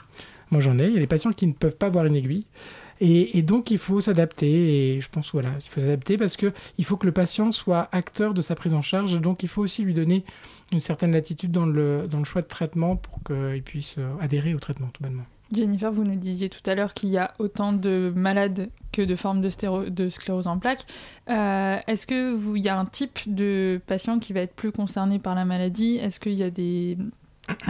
[0.50, 0.87] Moi j'en ai.
[0.87, 2.46] Il y a des patients qui ne peuvent pas avoir une aiguille.
[3.00, 6.84] Et, donc il faut s'adapter, et je pense voilà, il faut s'adapter parce que il
[6.84, 9.82] faut que le patient soit acteur de sa prise en charge, donc il faut aussi
[9.82, 10.24] lui donner
[10.72, 14.52] une certaine latitude dans le, dans le choix de traitement pour qu'il puisse euh, adhérer
[14.52, 15.24] au traitement tout bonnement.
[15.52, 19.14] Jennifer, vous nous disiez tout à l'heure qu'il y a autant de malades que de
[19.14, 20.84] formes de, de sclérose en plaques.
[21.30, 25.34] Euh, est-ce qu'il y a un type de patient qui va être plus concerné par
[25.34, 25.96] la maladie?
[25.96, 26.98] Est-ce qu'il y a des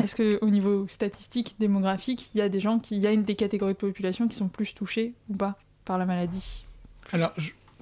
[0.03, 3.25] est-ce qu'au niveau statistique, démographique, il y a des gens qui, il y a une
[3.25, 6.65] des catégories de population qui sont plus touchées ou pas par la maladie?
[7.13, 7.33] Alors,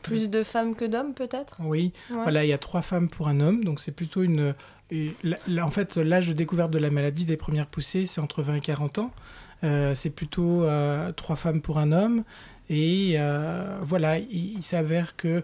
[0.02, 1.56] plus de femmes que d'hommes peut-être?
[1.60, 4.54] Oui, voilà, il y a trois femmes pour un homme, donc c'est plutôt une.
[4.92, 8.60] en fait, l'âge de découverte de la maladie des premières poussées, c'est entre 20 et
[8.60, 9.10] 40 ans.
[9.64, 12.24] Euh, c'est plutôt euh, trois femmes pour un homme.
[12.68, 15.42] Et euh, voilà, il, il s'avère que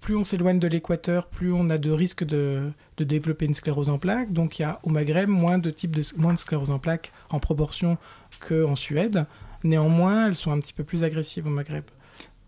[0.00, 3.98] plus on s'éloigne de l'équateur, plus on a de risques de, développer une sclérose en
[3.98, 4.32] plaques.
[4.32, 7.12] Donc il y a au Maghreb moins de types de, moins de sclérose en plaques
[7.30, 7.98] en proportion
[8.40, 9.26] qu'en Suède.
[9.62, 11.84] Néanmoins, elles sont un petit peu plus agressives au Maghreb.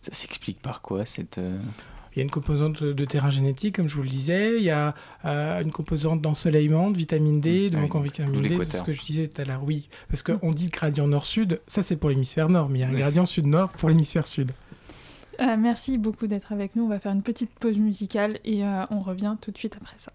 [0.03, 1.39] Ça s'explique par quoi cette...
[1.39, 1.59] Euh,
[2.17, 4.57] il y a une composante de terrain génétique, comme je vous le disais.
[4.57, 4.95] Il y a
[5.27, 8.57] euh, une composante d'ensoleillement, de vitamine D, de manque en vitamine D.
[8.63, 9.63] C'est ce que je disais tout à l'heure.
[9.65, 11.61] Oui, parce qu'on dit gradient nord-sud.
[11.67, 14.53] Ça, c'est pour l'hémisphère nord, mais il y a un gradient sud-nord pour l'hémisphère sud.
[15.41, 16.85] Euh, merci beaucoup d'être avec nous.
[16.85, 19.99] On va faire une petite pause musicale et euh, on revient tout de suite après
[19.99, 20.13] ça.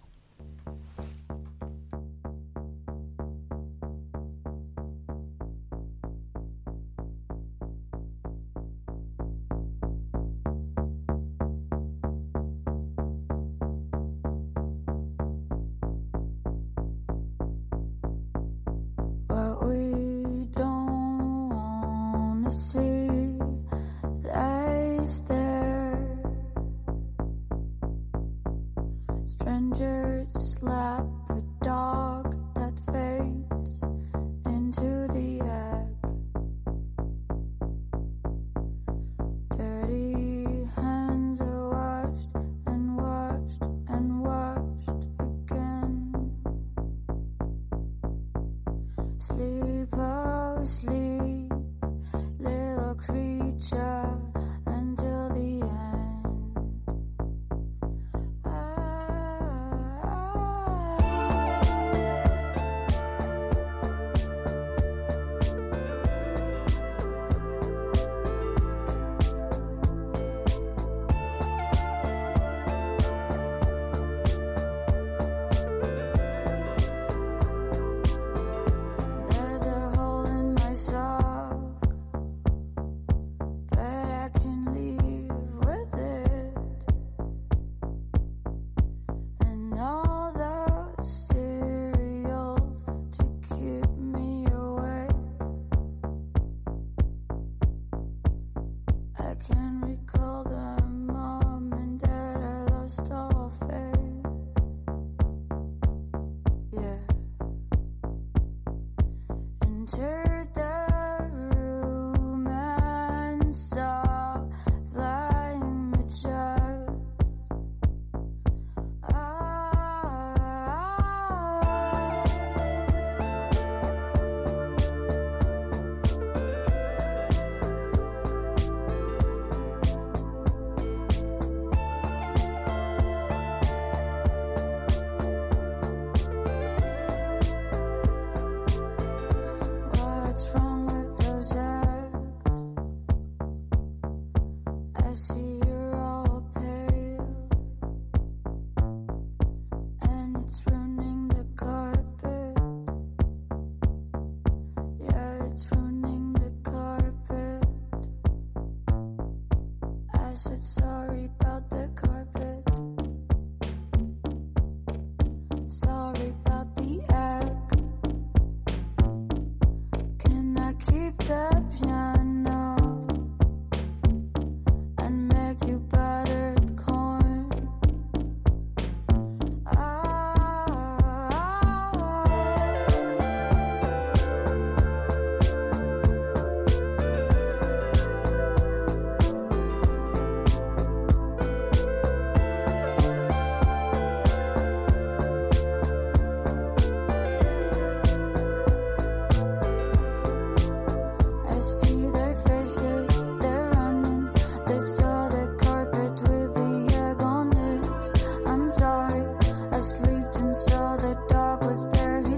[49.22, 51.31] sleep, oh sleep.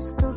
[0.04, 0.33] just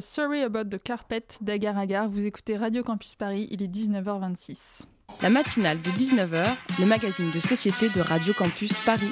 [0.00, 2.08] Sorry About the Carpet d'Agar Agar.
[2.08, 4.82] Vous écoutez Radio Campus Paris, il est 19h26.
[5.22, 6.46] La matinale de 19h,
[6.78, 9.10] le magazine de société de Radio Campus Paris.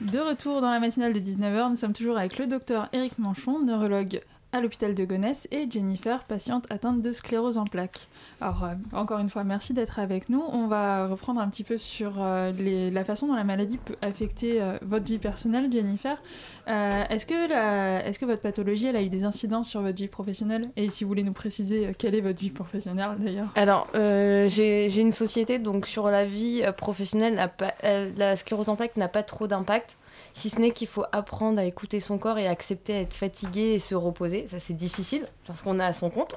[0.00, 3.60] De retour dans la matinale de 19h, nous sommes toujours avec le docteur Éric Manchon,
[3.60, 4.20] neurologue
[4.54, 8.06] à l'hôpital de Gonesse et Jennifer, patiente atteinte de sclérose en plaques.
[8.40, 10.44] Alors, euh, encore une fois, merci d'être avec nous.
[10.48, 12.52] On va reprendre un petit peu sur euh,
[12.92, 16.22] la façon dont la maladie peut affecter euh, votre vie personnelle, Jennifer.
[16.68, 20.70] est-ce, que votre pathologie a eu des incidences sur votre vie professionnelle?
[20.76, 23.48] Et si vous voulez nous préciser quelle est votre vie professionnelle d'ailleurs?
[23.56, 27.50] Alors, j'ai, j'ai une société, donc sur la vie professionnelle,
[27.82, 29.96] la sclérose en plaques n'a pas trop d'impact
[30.34, 33.74] si ce n'est qu'il faut apprendre à écouter son corps et accepter à être fatigué
[33.74, 34.46] et se reposer.
[34.48, 36.36] Ça, c'est difficile parce qu'on a à son compte.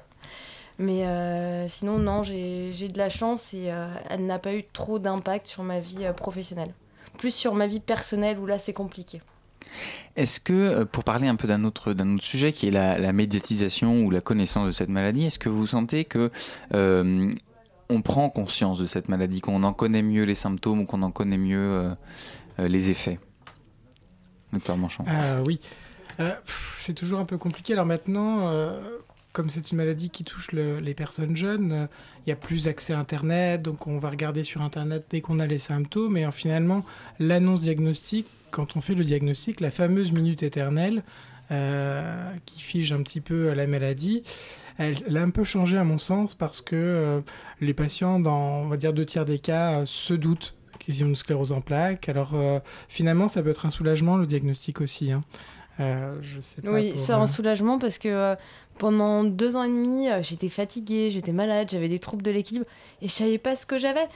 [0.80, 5.00] Mais euh, sinon, non, j'ai de la chance et euh, elle n'a pas eu trop
[5.00, 6.74] d'impact sur ma vie euh, professionnelle.
[7.18, 9.20] Plus sur ma vie personnelle où là, c'est compliqué.
[10.16, 14.12] Est-ce que, pour parler un peu d'un autre, autre sujet qui est la, médiatisation ou
[14.12, 16.32] la connaissance de cette maladie, est-ce que vous sentez que
[17.90, 21.12] on prend conscience de cette maladie, qu'on en connaît mieux les symptômes ou qu'on en
[21.12, 21.92] connaît mieux
[22.60, 23.20] les effets?
[25.08, 25.60] Ah oui.
[26.20, 26.32] Euh,
[26.80, 27.74] c'est toujours un peu compliqué.
[27.74, 28.80] Alors maintenant, euh,
[29.34, 31.88] comme c'est une maladie qui touche les personnes jeunes, euh,
[32.26, 35.40] il y a plus accès à Internet, donc on va regarder sur Internet dès qu'on
[35.40, 36.18] a les symptômes.
[36.18, 36.86] Et finalement,
[37.20, 41.04] l'annonce diagnostique, quand on fait le diagnostic, la fameuse minute éternelle
[42.46, 44.22] qui fige un petit peu la maladie,
[44.78, 47.24] elle, a un peu changé à mon sens parce que
[47.62, 51.16] les patients, dans on va dire deux tiers des cas, se doutent qu'ils ont une
[51.16, 52.10] sclérose en plaques.
[52.10, 52.60] Alors euh,
[52.90, 55.12] finalement, ça peut être un soulagement, le diagnostic aussi.
[55.12, 55.22] Hein.
[55.80, 58.36] Euh, je sais pas oui, c'est un euh, soulagement parce que
[58.80, 62.66] pendant deux ans et demi, j'étais fatiguée, j'étais malade, j'avais des troubles de l'équilibre
[63.02, 64.08] et je savais pas ce que j'avais.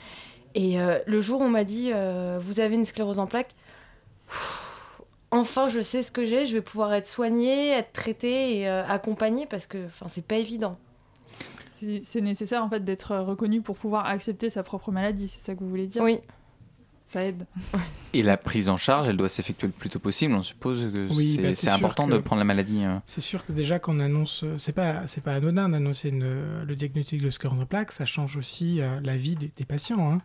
[0.54, 1.92] Et le jour où on m'a dit
[2.40, 3.54] vous avez une sclérose en plaques,
[5.30, 9.46] enfin je sais ce que j'ai, je vais pouvoir être soignée, être traitée et accompagnée
[9.46, 10.78] parce que enfin c'est pas évident.
[12.04, 15.60] C'est nécessaire en fait d'être reconnu pour pouvoir accepter sa propre maladie, c'est ça que
[15.60, 16.04] vous voulez dire?
[16.04, 16.20] Oui
[17.12, 17.46] ça aide.
[18.14, 20.34] Et la prise en charge, elle doit s'effectuer le plus tôt possible.
[20.34, 22.84] On suppose que oui, c'est bah, important de prendre la maladie.
[22.84, 23.04] Hein.
[23.06, 27.30] C'est sûr que déjà qu'on annonce, c'est pas c'est pas anodin d'annoncer le diagnostic de
[27.30, 30.12] sclérose en plaques, ça change aussi euh, la vie des, patients.
[30.12, 30.22] Hein.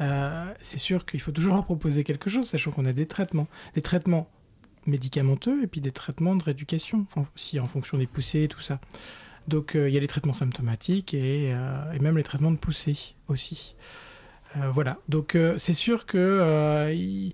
[0.00, 3.82] Euh, c'est sûr qu'il faut toujours proposer quelque chose, sachant qu'on a des traitements, des
[3.82, 4.28] traitements
[4.86, 8.80] médicamenteux et puis des traitements de rééducation, aussi en fonction des poussées et tout ça.
[9.48, 13.14] Donc euh, il y a les traitements symptomatiques et, et même les traitements de poussées
[13.28, 13.74] aussi.
[14.56, 17.30] Euh, voilà, donc euh, c'est sûr que euh,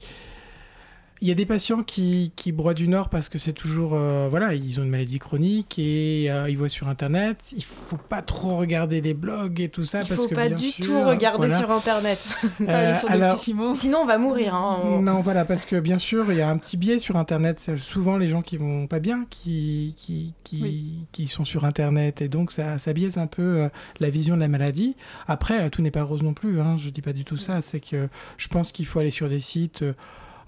[1.20, 4.26] il y a des patients qui, qui broient du nord parce que c'est toujours euh,
[4.28, 7.38] voilà ils ont une maladie chronique et euh, ils voient sur internet.
[7.56, 10.48] Il faut pas trop regarder les blogs et tout ça il parce faut que pas
[10.48, 12.18] du tout regarder sur internet.
[12.60, 12.94] Euh,
[13.36, 15.00] sinon on va mourir hein.
[15.02, 17.60] non voilà parce que bien sûr il y a un petit biais sur internet.
[17.60, 22.22] C'est souvent les gens qui vont pas bien qui qui qui, qui sont sur internet
[22.22, 23.68] et donc ça, ça biaise un peu
[24.00, 24.96] la vision de la maladie.
[25.26, 27.60] Après tout n'est pas rose non plus hein, je dis pas du tout ça.
[27.60, 29.84] C'est que je pense qu'il faut aller sur des sites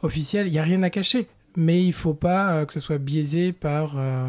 [0.07, 1.29] officiel, il n'y a rien à cacher.
[1.57, 3.95] Mais il ne faut pas euh, que ce soit biaisé par...
[3.97, 4.29] Euh,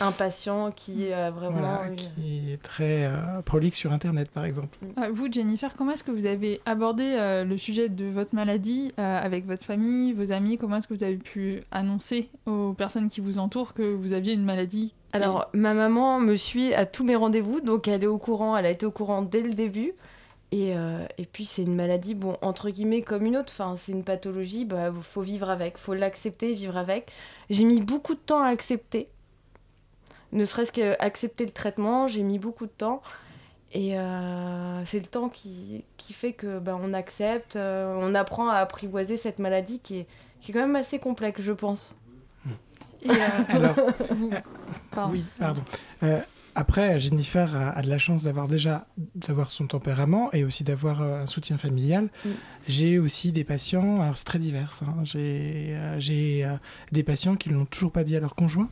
[0.00, 1.80] un patient qui est euh, vraiment...
[1.96, 3.10] qui est très
[3.44, 4.78] prolixe sur Internet, par exemple.
[5.12, 9.64] Vous, Jennifer, comment est-ce que vous avez abordé le sujet de votre maladie avec votre
[9.64, 10.56] famille, vos amis?
[10.56, 14.32] Comment est-ce que vous avez pu annoncer aux personnes qui vous entourent que vous aviez
[14.32, 14.94] une maladie?
[15.12, 18.64] Alors, ma maman me suit à tous mes rendez-vous, donc elle est au courant, elle
[18.66, 19.92] a été au courant dès le début.
[20.52, 23.52] Et, euh, et, puis c'est une maladie, bon, entre guillemets, comme une autre.
[23.52, 27.12] Enfin, c'est une pathologie, bah, faut vivre avec, faut l'accepter, vivre avec.
[27.50, 29.08] J'ai mis beaucoup de temps à accepter.
[30.32, 33.02] Ne serait-ce qu'accepter le traitement, j'ai mis beaucoup de temps.
[33.72, 38.48] Et euh, c'est le temps qui, qui, fait que bah, on accepte, euh, on apprend
[38.48, 40.06] à apprivoiser cette maladie qui est,
[40.40, 41.96] qui est quand même assez complexe, je pense.
[43.48, 43.76] Alors,
[45.10, 45.62] oui, pardon.
[46.54, 51.22] Après, Jennifer a, de la chance d'avoir déjà d'avoir son tempérament et aussi d'avoir euh,
[51.22, 52.08] un soutien familial.
[52.24, 52.28] Mm.
[52.68, 54.70] J'ai aussi des patients, alors c'est très divers.
[54.82, 55.04] Hein.
[55.04, 56.56] j'ai euh, euh,
[56.92, 58.68] des patients qui ne l'ont toujours pas dit à leur conjoint.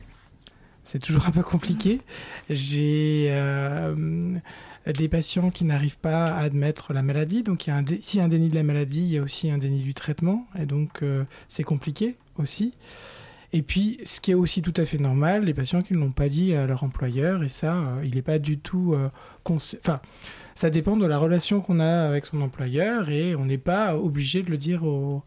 [0.83, 2.01] C'est toujours un peu compliqué.
[2.49, 3.31] J'ai
[4.87, 7.43] des patients qui n'arrivent pas à admettre la maladie.
[7.43, 9.17] Donc, il y a un s'il y a un déni de la maladie, il y
[9.17, 10.47] a aussi un déni du traitement.
[10.57, 11.03] Et donc,
[11.47, 12.73] c'est compliqué aussi.
[13.51, 16.11] Et puis, ce qui est aussi tout à fait normal, les patients qui ne l'ont
[16.11, 18.93] pas dit à leur employeur, et ça, euh, il n'est pas du tout...
[18.93, 19.09] Euh,
[19.49, 20.01] enfin,
[20.53, 24.43] ça dépend de la relation qu'on a avec son employeur, et on n'est pas obligé
[24.43, 25.23] de le dire au,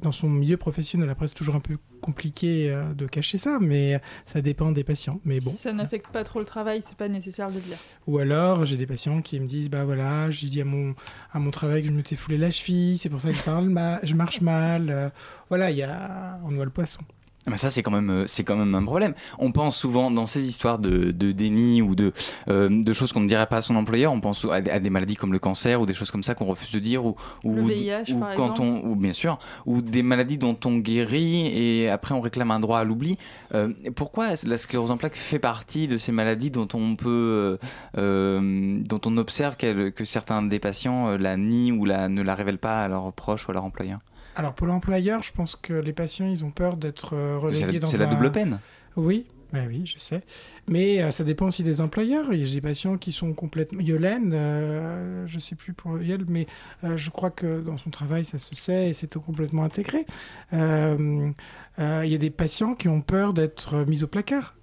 [0.00, 1.08] dans son milieu professionnel.
[1.10, 5.20] Après, c'est toujours un peu compliqué euh, de cacher ça, mais ça dépend des patients.
[5.24, 5.50] Mais bon.
[5.50, 7.76] Si ça n'affecte pas trop le travail, c'est pas nécessaire de le dire.
[8.06, 10.94] Ou alors, j'ai des patients qui me disent, bah voilà, j'ai dit à mon,
[11.32, 13.70] à mon travail que je m'étais foulé la cheville, c'est pour ça que je parle
[14.02, 14.90] je marche mal.
[14.90, 15.10] Euh,
[15.48, 17.00] voilà, il y a, on voit le poisson.
[17.48, 19.14] Mais ça, c'est quand même, euh, c'est quand même un problème.
[19.38, 22.12] On pense souvent dans ces histoires de, de déni ou de,
[22.48, 24.12] euh, de choses qu'on ne dirait pas à son employeur.
[24.12, 26.70] On pense à, des maladies comme le cancer ou des choses comme ça qu'on refuse
[26.70, 28.60] de dire ou, ou, le VIH, ou par quand exemple.
[28.84, 32.60] on, ou bien sûr, ou des maladies dont on guérit et après on réclame un
[32.60, 33.18] droit à l'oubli.
[33.54, 37.58] Euh, pourquoi la sclérose en plaques fait partie de ces maladies dont on peut,
[37.98, 42.58] euh, dont on observe que certains des patients la nient ou la, ne la révèlent
[42.58, 43.98] pas à leurs proches ou à leur employeur?
[44.34, 47.86] Alors pour l'employeur, je pense que les patients, ils ont peur d'être euh, relégués dans
[47.86, 48.60] C'est la double peine.
[48.96, 50.22] Oui, ben oui, je sais.
[50.66, 52.32] Mais euh, ça dépend aussi des employeurs.
[52.32, 53.80] Il y a des patients qui sont complètement...
[53.80, 56.46] Yolène, euh, je ne sais plus pour Yel, mais
[56.84, 60.06] euh, je crois que dans son travail, ça se sait et c'est complètement intégré.
[60.52, 61.34] Il
[61.78, 64.56] y a des patients qui ont peur d'être mis au placard.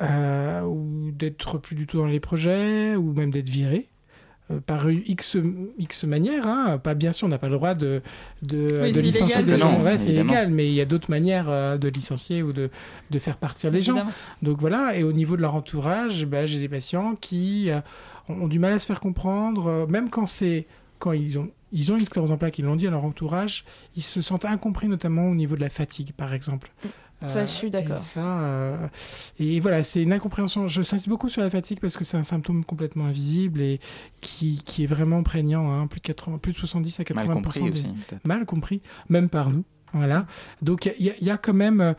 [0.00, 3.88] ou d'être plus du tout dans les projets, ou même d'être virés.
[4.50, 5.38] Euh, par X,
[5.78, 6.46] X manière.
[6.46, 6.76] Hein.
[6.76, 8.02] Pas bien sûr, on n'a pas le droit de,
[8.42, 9.82] de, Oui, de licencier illégal, des gens.
[9.82, 12.68] Ouais, c'est illégal, mais il y a d'autres manières euh, de licencier ou de,
[13.10, 14.04] de faire partir les gens.
[14.42, 17.80] Donc voilà, et au niveau de leur entourage, bah, j'ai des patients qui euh,
[18.28, 20.66] ont, ont du mal à se faire comprendre, même quand c'est
[20.98, 23.64] quand ils ont ils ont une sclérose en plaques, ils l'ont dit à leur entourage,
[23.96, 26.70] ils se sentent incompris notamment au niveau de la fatigue, par exemple.
[27.28, 27.98] Ça, je suis d'accord.
[27.98, 28.88] Et, euh,
[29.38, 30.68] et voilà, c'est une incompréhension.
[30.68, 33.80] Je s'insiste beaucoup sur la fatigue parce que c'est un symptôme complètement invisible et
[34.20, 35.70] qui, qui est vraiment prégnant.
[35.72, 35.86] hein.
[35.86, 37.86] Plus, de 80, plus de 70 à 80 Mal compris des- aussi.
[38.24, 39.64] Mal compris, même par nous.
[39.92, 40.26] Voilà.
[40.62, 41.80] Donc il y, a- il y a quand même.
[41.80, 41.94] euh,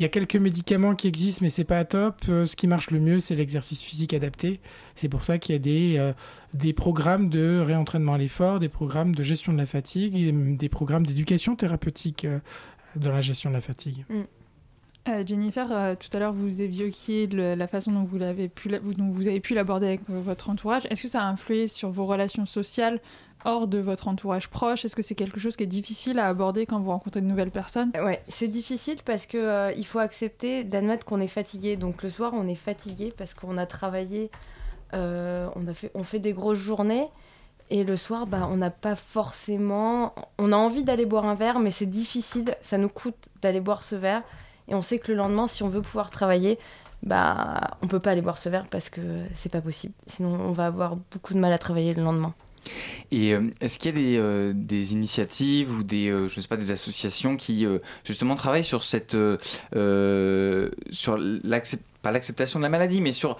[0.00, 2.16] Il y a quelques médicaments qui existent, mais c'est pas top.
[2.28, 4.60] Euh, ce qui marche le mieux, c'est l'exercice physique adapté.
[4.96, 6.12] C'est pour ça qu'il y a des, euh,
[6.52, 10.56] des programmes de réentraînement à l'effort, des programmes de gestion de la fatigue, et même
[10.56, 12.40] des programmes d'éducation thérapeutique euh,
[12.96, 14.04] dans la gestion de la fatigue.
[15.06, 19.08] Euh, Jennifer, euh, tout à l'heure, vous évoquiez la façon dont vous, l'avez pu, dont
[19.08, 20.86] vous avez pu l'aborder avec euh, votre entourage.
[20.88, 23.00] Est-ce que ça a influé sur vos relations sociales
[23.44, 24.86] hors de votre entourage proche?
[24.86, 27.50] Est-ce que c'est quelque chose qui est difficile à aborder quand vous rencontrez de nouvelles
[27.50, 27.92] personnes?
[28.02, 31.76] Ouais, c'est difficile parce que euh, il faut accepter d'admettre qu'on est fatigué.
[31.76, 34.30] Donc le soir, on est fatigué parce qu'on a travaillé,
[34.92, 37.08] on a fait, on fait des grosses journées.
[37.70, 40.14] Et le soir, bah, on n'a pas forcément.
[40.38, 42.56] On a envie d'aller boire un verre, mais c'est difficile.
[42.62, 44.22] Ça nous coûte d'aller boire ce verre.
[44.68, 46.58] Et on sait que le lendemain, si on veut pouvoir travailler,
[47.02, 49.00] bah, on peut pas aller boire ce verre parce que
[49.34, 49.94] c'est pas possible.
[50.06, 52.34] Sinon, on va avoir beaucoup de mal à travailler le lendemain.
[53.10, 56.48] Et euh, est-ce qu'il y a des, euh, des initiatives ou des, euh, je sais
[56.48, 59.16] pas, des associations qui euh, justement travaillent sur cette,
[60.90, 61.18] sur
[62.02, 63.36] pas l'acceptation de la maladie, mais sur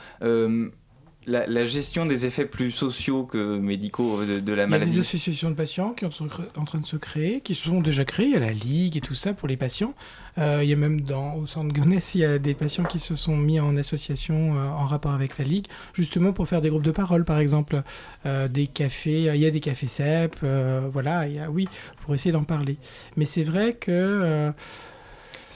[1.26, 4.78] la, la gestion des effets plus sociaux que médicaux de, de la Il y a
[4.78, 7.80] des maladie associations de patients qui sont en train de se créer, qui se sont
[7.80, 8.26] déjà créées.
[8.26, 9.94] Il y a la Ligue et tout ça pour les patients.
[10.38, 12.98] Euh, il y a même dans, au centre Gonesse, il y a des patients qui
[12.98, 16.70] se sont mis en association euh, en rapport avec la Ligue, justement pour faire des
[16.70, 17.82] groupes de parole, par exemple.
[18.26, 21.68] Euh, des cafés, il y a des cafés CEP, euh, voilà, il y a, oui,
[22.02, 22.78] pour essayer d'en parler.
[23.16, 24.52] Mais c'est vrai que...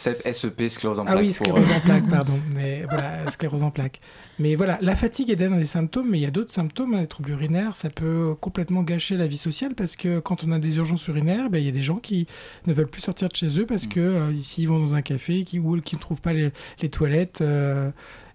[0.07, 1.19] euh, SEP, SEP, sclérose en ah plaques.
[1.21, 2.39] oui, pour- sclérose en plaques, pardon.
[2.55, 4.01] Mais voilà, sclérose en plaques.
[4.39, 6.95] Mais voilà, la fatigue est un des symptômes, mais il y a d'autres symptômes.
[6.95, 10.53] hein, Les troubles urinaires, ça peut complètement gâcher la vie sociale parce que quand on
[10.53, 12.29] a des urgences urinaires, ben, il y a des gens qui
[12.67, 15.43] ne veulent plus sortir de chez eux parce que euh, s'ils vont dans un café
[15.45, 17.91] qui, ou qui ne trouvent pas les, les toilettes, euh,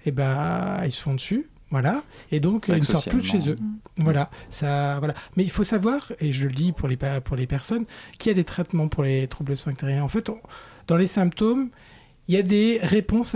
[0.05, 1.47] et ben, ils se font dessus.
[1.71, 2.03] Voilà.
[2.31, 3.41] Et donc, ils ne sortent plus de chez eux.
[3.41, 5.13] socialement- Voilà, ça, voilà.
[5.37, 7.85] Mais il faut savoir, et je le dis pour les, pour les personnes,
[8.19, 10.03] qu'il y a des traitements pour les troubles sphinctériens.
[10.03, 10.39] En fait, on-
[10.87, 11.69] dans les symptômes,
[12.29, 13.35] il y a des réponses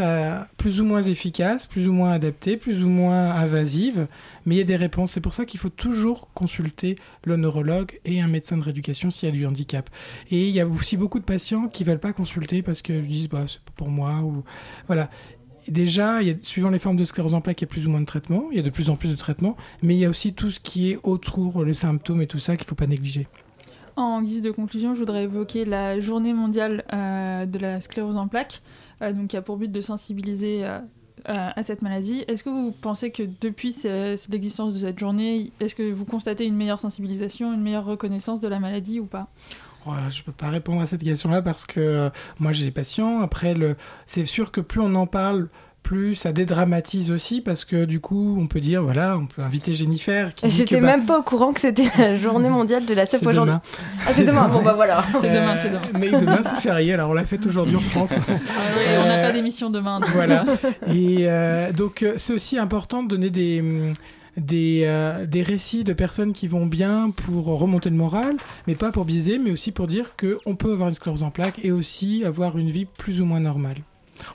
[0.56, 4.08] plus ou moins efficaces, plus ou moins adaptées, plus ou moins invasives,
[4.46, 5.12] mais il y a des réponses.
[5.12, 6.96] C'est pour ça qu'il faut toujours consulter
[7.26, 9.90] le neurologue et un médecin de rééducation s'il y a du handicap.
[10.32, 13.28] Et il y a aussi beaucoup de patients qui veulent pas consulter parce qu'ils disent
[13.28, 14.24] bah, c'est pas pour moi
[14.88, 15.10] voilà.
[15.68, 18.06] Déjà, suivant les formes de sclérose en plaques, il y a plus ou moins de
[18.06, 20.32] traitements, il y a de plus en plus de traitements, mais il y a aussi
[20.32, 23.28] tout ce qui est autour, le symptôme et tout ça qu'il ne faut pas négliger.
[23.98, 28.28] En guise de conclusion, je voudrais évoquer la journée mondiale euh, de la sclérose en
[28.28, 28.62] plaques,
[29.02, 30.80] euh, donc qui a pour but de sensibiliser euh,
[31.26, 32.24] à cette maladie.
[32.28, 36.46] Est-ce que vous pensez que depuis ce- l'existence de cette journée, est-ce que vous constatez
[36.46, 39.28] une meilleure sensibilisation, une meilleure reconnaissance de la maladie ou pas?
[39.84, 43.22] Voilà, je ne peux pas répondre à cette question-là parce que moi j'ai des patients.
[43.22, 43.56] Après,
[44.06, 45.50] c'est sûr que plus on en parle,
[45.84, 49.74] plus ça dédramatise aussi parce que du coup, on peut dire, voilà, on peut inviter
[49.74, 50.34] Jennifer.
[50.34, 53.20] qui J'étais bah, même pas au courant que c'était la journée mondiale de la c'est
[53.20, 53.54] CEP aujourd'hui.
[53.54, 53.62] demain.
[54.06, 54.48] Ah, c'est demain.
[54.50, 55.06] Bon, bah voilà.
[55.22, 55.82] C'est demain, Euh, c'est demain.
[56.00, 58.16] Mais demain, c'est férié, alors on l'a fait aujourd'hui en France.
[58.18, 58.32] Ah
[58.76, 60.00] oui, On n'a pas d'émission demain.
[60.02, 60.46] donc Voilà.
[60.94, 63.94] Et euh, donc, euh, c'est aussi important de donner des, hum,
[64.36, 68.36] des, euh, des récits de personnes qui vont bien pour remonter le moral,
[68.68, 71.60] mais pas pour biaiser, mais aussi pour dire qu'on peut avoir une sclérose en plaques
[71.64, 73.78] et aussi avoir une vie plus ou moins normale.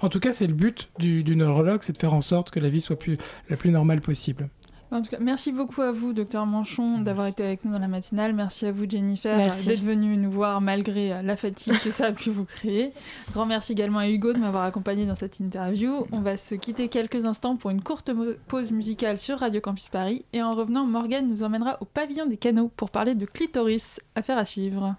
[0.00, 2.60] En tout cas, c'est le but du, du neurologue, c'est de faire en sorte que
[2.60, 3.16] la vie soit plus,
[3.48, 4.48] la plus normale possible.
[4.92, 7.88] En tout cas, merci beaucoup à vous, docteur Manchon, d'avoir été avec nous dans la
[7.88, 8.34] matinale.
[8.34, 12.12] Merci à vous, Jennifer, d'être venue nous voir malgré euh, la fatigue que ça a
[12.12, 12.92] pu vous créer.
[13.32, 16.06] Grand merci également à Hugo de m'avoir accompagné dans cette interview.
[16.12, 18.10] On va se quitter quelques instants pour une courte
[18.48, 20.26] pause musicale sur Radio Campus Paris.
[20.34, 23.98] Et en revenant, Morgane nous emmènera au pavillon des canaux pour parler de clitoris.
[24.14, 24.94] Affaire à suivre.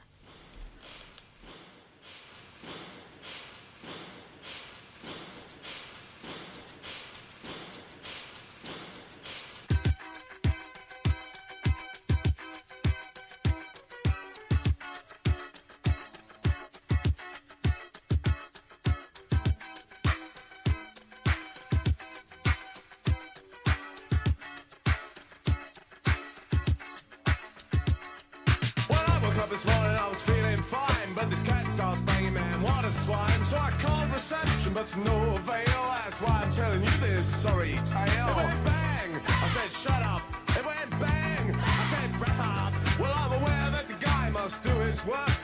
[34.73, 35.83] But no avail.
[36.03, 38.29] That's why I'm telling you this sorry tale.
[38.29, 39.11] It went bang.
[39.27, 40.21] I said shut up.
[40.49, 41.55] It went bang.
[41.55, 42.73] I said wrap up.
[42.99, 45.37] Well, I'm aware that the guy must do his work,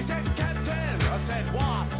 [0.00, 1.12] He said, Captain.
[1.12, 1.99] I said, what?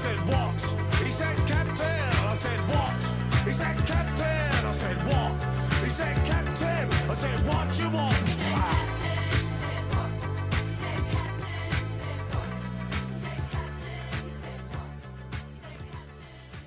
[0.00, 0.60] Said what?
[1.04, 1.86] He said captain,
[2.26, 3.00] I said what?
[3.44, 5.44] He said captain, I said what?
[5.84, 8.14] He said captain, I said what you want?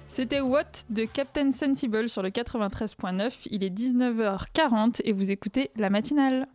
[0.08, 3.48] C'était What de Captain Sensible sur le 93.9.
[3.50, 6.46] Il est 19h40 et vous écoutez la matinale.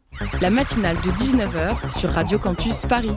[0.41, 3.16] La matinale de 19h sur Radio Campus Paris.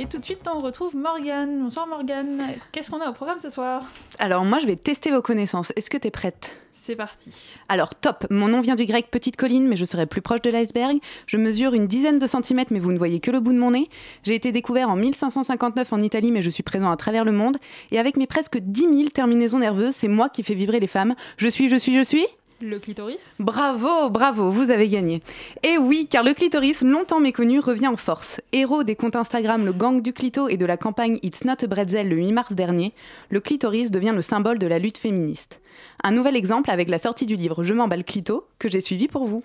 [0.00, 1.60] Et tout de suite, on retrouve Morgane.
[1.60, 2.40] Bonsoir Morgane.
[2.70, 3.82] Qu'est-ce qu'on a au programme ce soir?
[4.20, 5.72] Alors moi, je vais tester vos connaissances.
[5.74, 6.54] Est-ce que tu es prête?
[6.70, 7.56] C'est parti.
[7.68, 10.50] Alors top, mon nom vient du grec petite colline, mais je serai plus proche de
[10.50, 10.98] l'iceberg.
[11.26, 13.72] Je mesure une dizaine de centimètres, mais vous ne voyez que le bout de mon
[13.72, 13.90] nez.
[14.22, 17.56] J'ai été découvert en 1559 en Italie, mais je suis présent à travers le monde.
[17.90, 21.16] Et avec mes presque 10 000 terminaisons nerveuses, c'est moi qui fais vibrer les femmes.
[21.38, 22.24] Je suis, je suis, je suis
[22.60, 25.22] le clitoris Bravo, bravo, vous avez gagné.
[25.62, 28.40] Et oui, car le clitoris, longtemps méconnu, revient en force.
[28.52, 31.66] Héros des comptes Instagram Le Gang du Clito et de la campagne It's Not a
[31.66, 32.92] Bretzel le 8 mars dernier,
[33.30, 35.60] le clitoris devient le symbole de la lutte féministe.
[36.02, 39.26] Un nouvel exemple avec la sortie du livre Je m'emballe clito, que j'ai suivi pour
[39.26, 39.42] vous.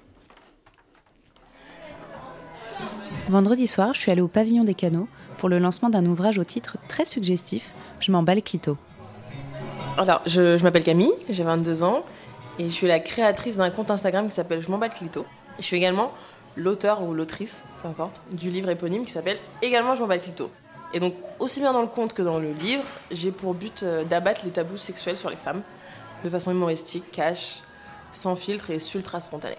[3.30, 5.08] Vendredi soir, je suis allée au pavillon des canaux
[5.38, 8.78] pour le lancement d'un ouvrage au titre très suggestif Je m'emballe clito.
[9.98, 12.04] Alors, je, je m'appelle Camille, j'ai 22 ans.
[12.60, 15.26] Et je suis la créatrice d'un compte Instagram qui s'appelle Je m'en bats le clito.
[15.58, 16.12] je suis également
[16.56, 20.22] l'auteur ou l'autrice, peu importe, du livre éponyme qui s'appelle également Je m'en bats le
[20.22, 20.52] clito.
[20.94, 24.04] Et donc, aussi bien dans le conte que dans le livre, j'ai pour but euh,
[24.04, 25.64] d'abattre les tabous sexuels sur les femmes
[26.24, 27.62] de façon humoristique, cash,
[28.12, 29.58] sans filtre et ultra spontanée.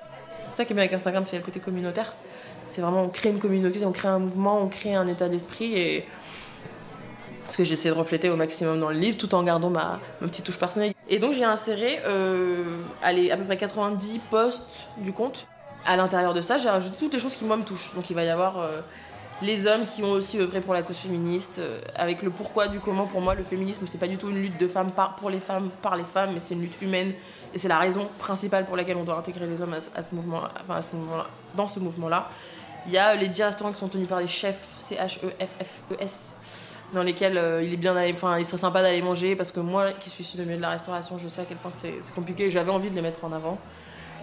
[0.51, 2.14] C'est ça qui est bien avec Instagram, c'est le côté communautaire.
[2.68, 5.74] C'est vraiment, on crée une communauté, on crée un mouvement, on crée un état d'esprit
[5.76, 6.07] et
[7.47, 10.45] ce que j'essaie de refléter au maximum dans le livre, tout en gardant ma, petite
[10.45, 10.92] touche personnelle.
[11.09, 12.64] Et donc j'ai inséré euh,
[13.03, 15.47] à peu près 90 posts du compte.
[15.86, 17.95] À l'intérieur de ça, j'ai rajouté toutes les choses qui moi me touchent.
[17.95, 18.80] Donc il va y avoir euh,
[19.42, 22.80] les hommes qui ont aussi œuvré pour la cause féministe, euh, avec le pourquoi du
[22.80, 23.07] comment.
[23.07, 25.40] Pour moi, le féminisme, c'est pas du tout une lutte de femmes par, pour les
[25.40, 27.12] femmes, par les femmes, mais c'est une lutte humaine.
[27.53, 30.42] Et c'est la raison principale pour laquelle on doit intégrer les hommes à, ce mouvement,
[30.62, 31.22] enfin à ce moment
[31.55, 32.28] dans ce mouvement-là.
[32.86, 36.34] Il y a les 10 restaurants qui sont tenus par des chefs, C-H-E-F-F-E-S,
[36.95, 39.92] dans lesquels euh, il est bien enfin, il serait sympa d'aller manger parce que moi
[39.92, 42.51] qui suis issu du milieu de la restauration, je sais à quel point c'est compliqué.
[42.51, 43.59] J'avais envie de les mettre en avant.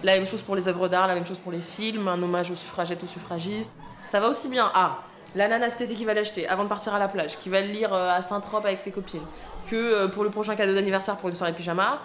[0.02, 2.50] La même chose pour les œuvres d'art, la même chose pour les films, un hommage
[2.50, 3.72] aux suffragettes, aux suffragistes.
[4.08, 4.98] Ça va aussi bien à
[5.34, 7.94] la nana qui va l'acheter avant de partir à la plage, qui va le lire
[7.94, 9.22] euh, à Saint-Trope avec ses copines,
[9.70, 12.00] que euh, pour le prochain cadeau d'anniversaire pour une soirée pyjama,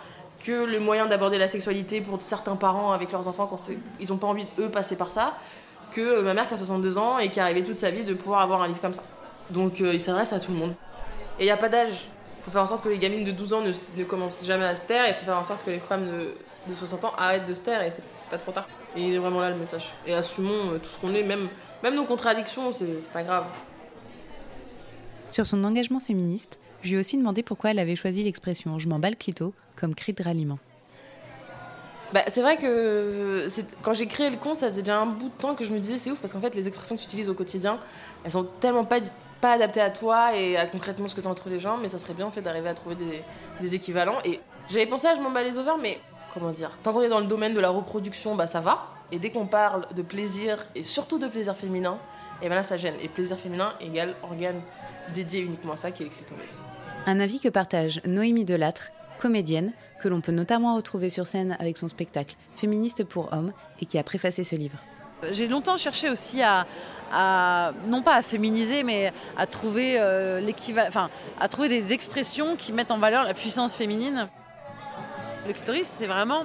[0.46, 3.58] que le moyen d'aborder la sexualité pour certains parents avec leurs enfants quand
[4.00, 5.34] ils n'ont pas envie, eux, passer par ça,
[5.92, 8.14] que ma mère qui a 62 ans et qui a rêvé toute sa vie de
[8.14, 9.04] pouvoir avoir un livre comme ça.
[9.50, 10.74] Donc il s'adresse à tout le monde.
[11.40, 12.08] Et il n'y a pas d'âge.
[12.40, 14.66] Il faut faire en sorte que les gamines de 12 ans ne, ne commencent jamais
[14.66, 16.34] à se taire et il faut faire en sorte que les femmes de,
[16.68, 18.68] de 60 ans arrêtent de se taire et c'est pas trop tard.
[18.96, 19.94] Et il est vraiment là le message.
[20.06, 21.48] Et assumons euh, tout ce qu'on est, même,
[21.84, 23.46] même nos contradictions, c'est pas grave.
[25.30, 28.88] Sur son engagement féministe, je lui ai aussi demandé pourquoi elle avait choisi l'expression je
[28.88, 30.60] m'en bats le clito comme cri de ralliement.
[32.14, 33.48] Bah, c'est vrai que
[33.82, 35.80] quand j'ai créé le compte, ça faisait déjà un bout de temps que je me
[35.80, 37.80] disais c'est ouf parce qu'en fait les expressions que tu utilises au quotidien,
[38.24, 39.00] elles sont tellement pas,
[39.42, 41.90] pas adaptées à toi et à concrètement ce que tu as entre les gens, mais
[41.90, 43.24] ça serait bien en fait d'arriver à trouver des,
[43.60, 44.18] des équivalents.
[44.26, 46.00] Et j'avais pensé à je m'en bats les ovaires, mais
[46.34, 48.88] comment dire, tant qu'on est dans le domaine de la reproduction, bah ça va.
[49.12, 51.98] Et dès qu'on parle de plaisir et surtout de plaisir féminin,
[52.42, 52.96] et ben là ça gêne.
[53.02, 54.62] Et plaisir féminin égale organe
[55.14, 56.62] dédié uniquement à ça qui est le clitoris.
[57.06, 59.72] Un avis que partage Noémie Delattre, comédienne,
[60.02, 63.98] que l'on peut notamment retrouver sur scène avec son spectacle Féministe pour hommes et qui
[63.98, 64.78] a préfacé ce livre.
[65.32, 66.68] J'ai longtemps cherché aussi à,
[67.12, 70.42] non pas à féminiser, mais à trouver, euh,
[70.88, 74.28] enfin, à trouver des expressions qui mettent en valeur la puissance féminine.
[75.48, 76.44] Le clitoris, c'est vraiment,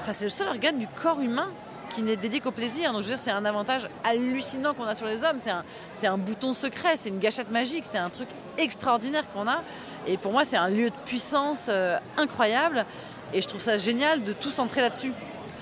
[0.00, 1.50] enfin, c'est le seul organe du corps humain
[1.94, 2.92] qui n'est dédié qu'au plaisir.
[2.92, 5.38] Donc je veux dire, c'est un avantage hallucinant qu'on a sur les hommes.
[5.38, 8.28] C'est un, c'est un bouton secret, c'est une gâchette magique, c'est un truc
[8.58, 9.62] extraordinaire qu'on a.
[10.06, 12.84] Et pour moi, c'est un lieu de puissance euh, incroyable.
[13.32, 15.12] Et je trouve ça génial de tout centrer là-dessus.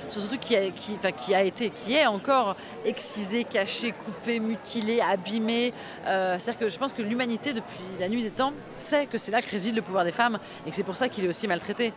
[0.08, 5.72] Surtout qui a, qui, a été, qui est encore excisé, caché, coupé, mutilé, abîmé.
[6.06, 9.32] Euh, c'est-à-dire que je pense que l'humanité, depuis la nuit des temps, sait que c'est
[9.32, 11.48] là que réside le pouvoir des femmes et que c'est pour ça qu'il est aussi
[11.48, 11.92] maltraité.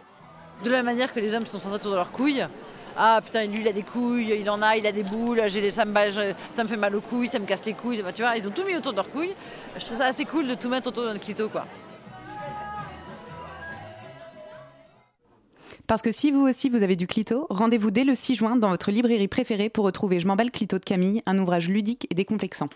[0.64, 2.46] De la même manière que les hommes sont centrés autour de leurs couilles,
[2.98, 5.62] ah putain, lui il a des couilles, il en a, il a des boules, j'ai
[5.62, 5.94] des, ça, me,
[6.52, 8.52] ça me fait mal aux couilles, ça me casse les couilles, tu vois, ils ont
[8.52, 9.34] tout mis autour de leurs couilles.
[9.78, 11.66] Je trouve ça assez cool de tout mettre autour de clito, quoi.
[15.90, 18.70] Parce que si vous aussi vous avez du clito, rendez-vous dès le 6 juin dans
[18.70, 22.06] votre librairie préférée pour retrouver Je m'en bats le clito de Camille, un ouvrage ludique
[22.12, 22.70] et décomplexant.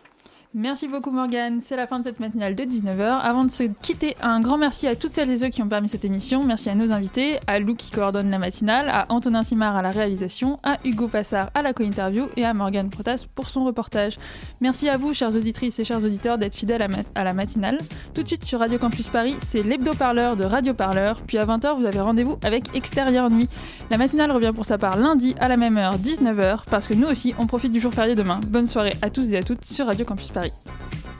[0.55, 3.01] Merci beaucoup Morgane, c'est la fin de cette matinale de 19h.
[3.01, 5.89] Avant de se quitter, un grand merci à toutes celles et ceux qui ont permis
[5.89, 6.43] cette émission.
[6.43, 9.89] Merci à nos invités, à Lou qui coordonne la matinale, à Antonin Simard à la
[9.89, 14.19] réalisation, à Hugo Passard à la co-interview et à Morgane Protas pour son reportage.
[14.61, 17.79] Merci à vous, chères auditrices et chers auditeurs, d'être fidèles à, la matinale.
[18.13, 21.19] Tout de suite sur Radio Campus Paris, c'est l'hebdo-parleur de Radio Parleur.
[21.25, 23.49] Puis à 20h, vous avez rendez-vous avec Extérieur Nuit.
[23.89, 27.07] La matinale revient pour sa part lundi à la même heure, 19h, parce que nous
[27.07, 28.39] aussi, on profite du jour férié demain.
[28.49, 30.42] Bonne soirée à tous et à toutes sur Radio Campus Paris.
[30.49, 30.55] ださ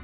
[0.00, 0.03] い。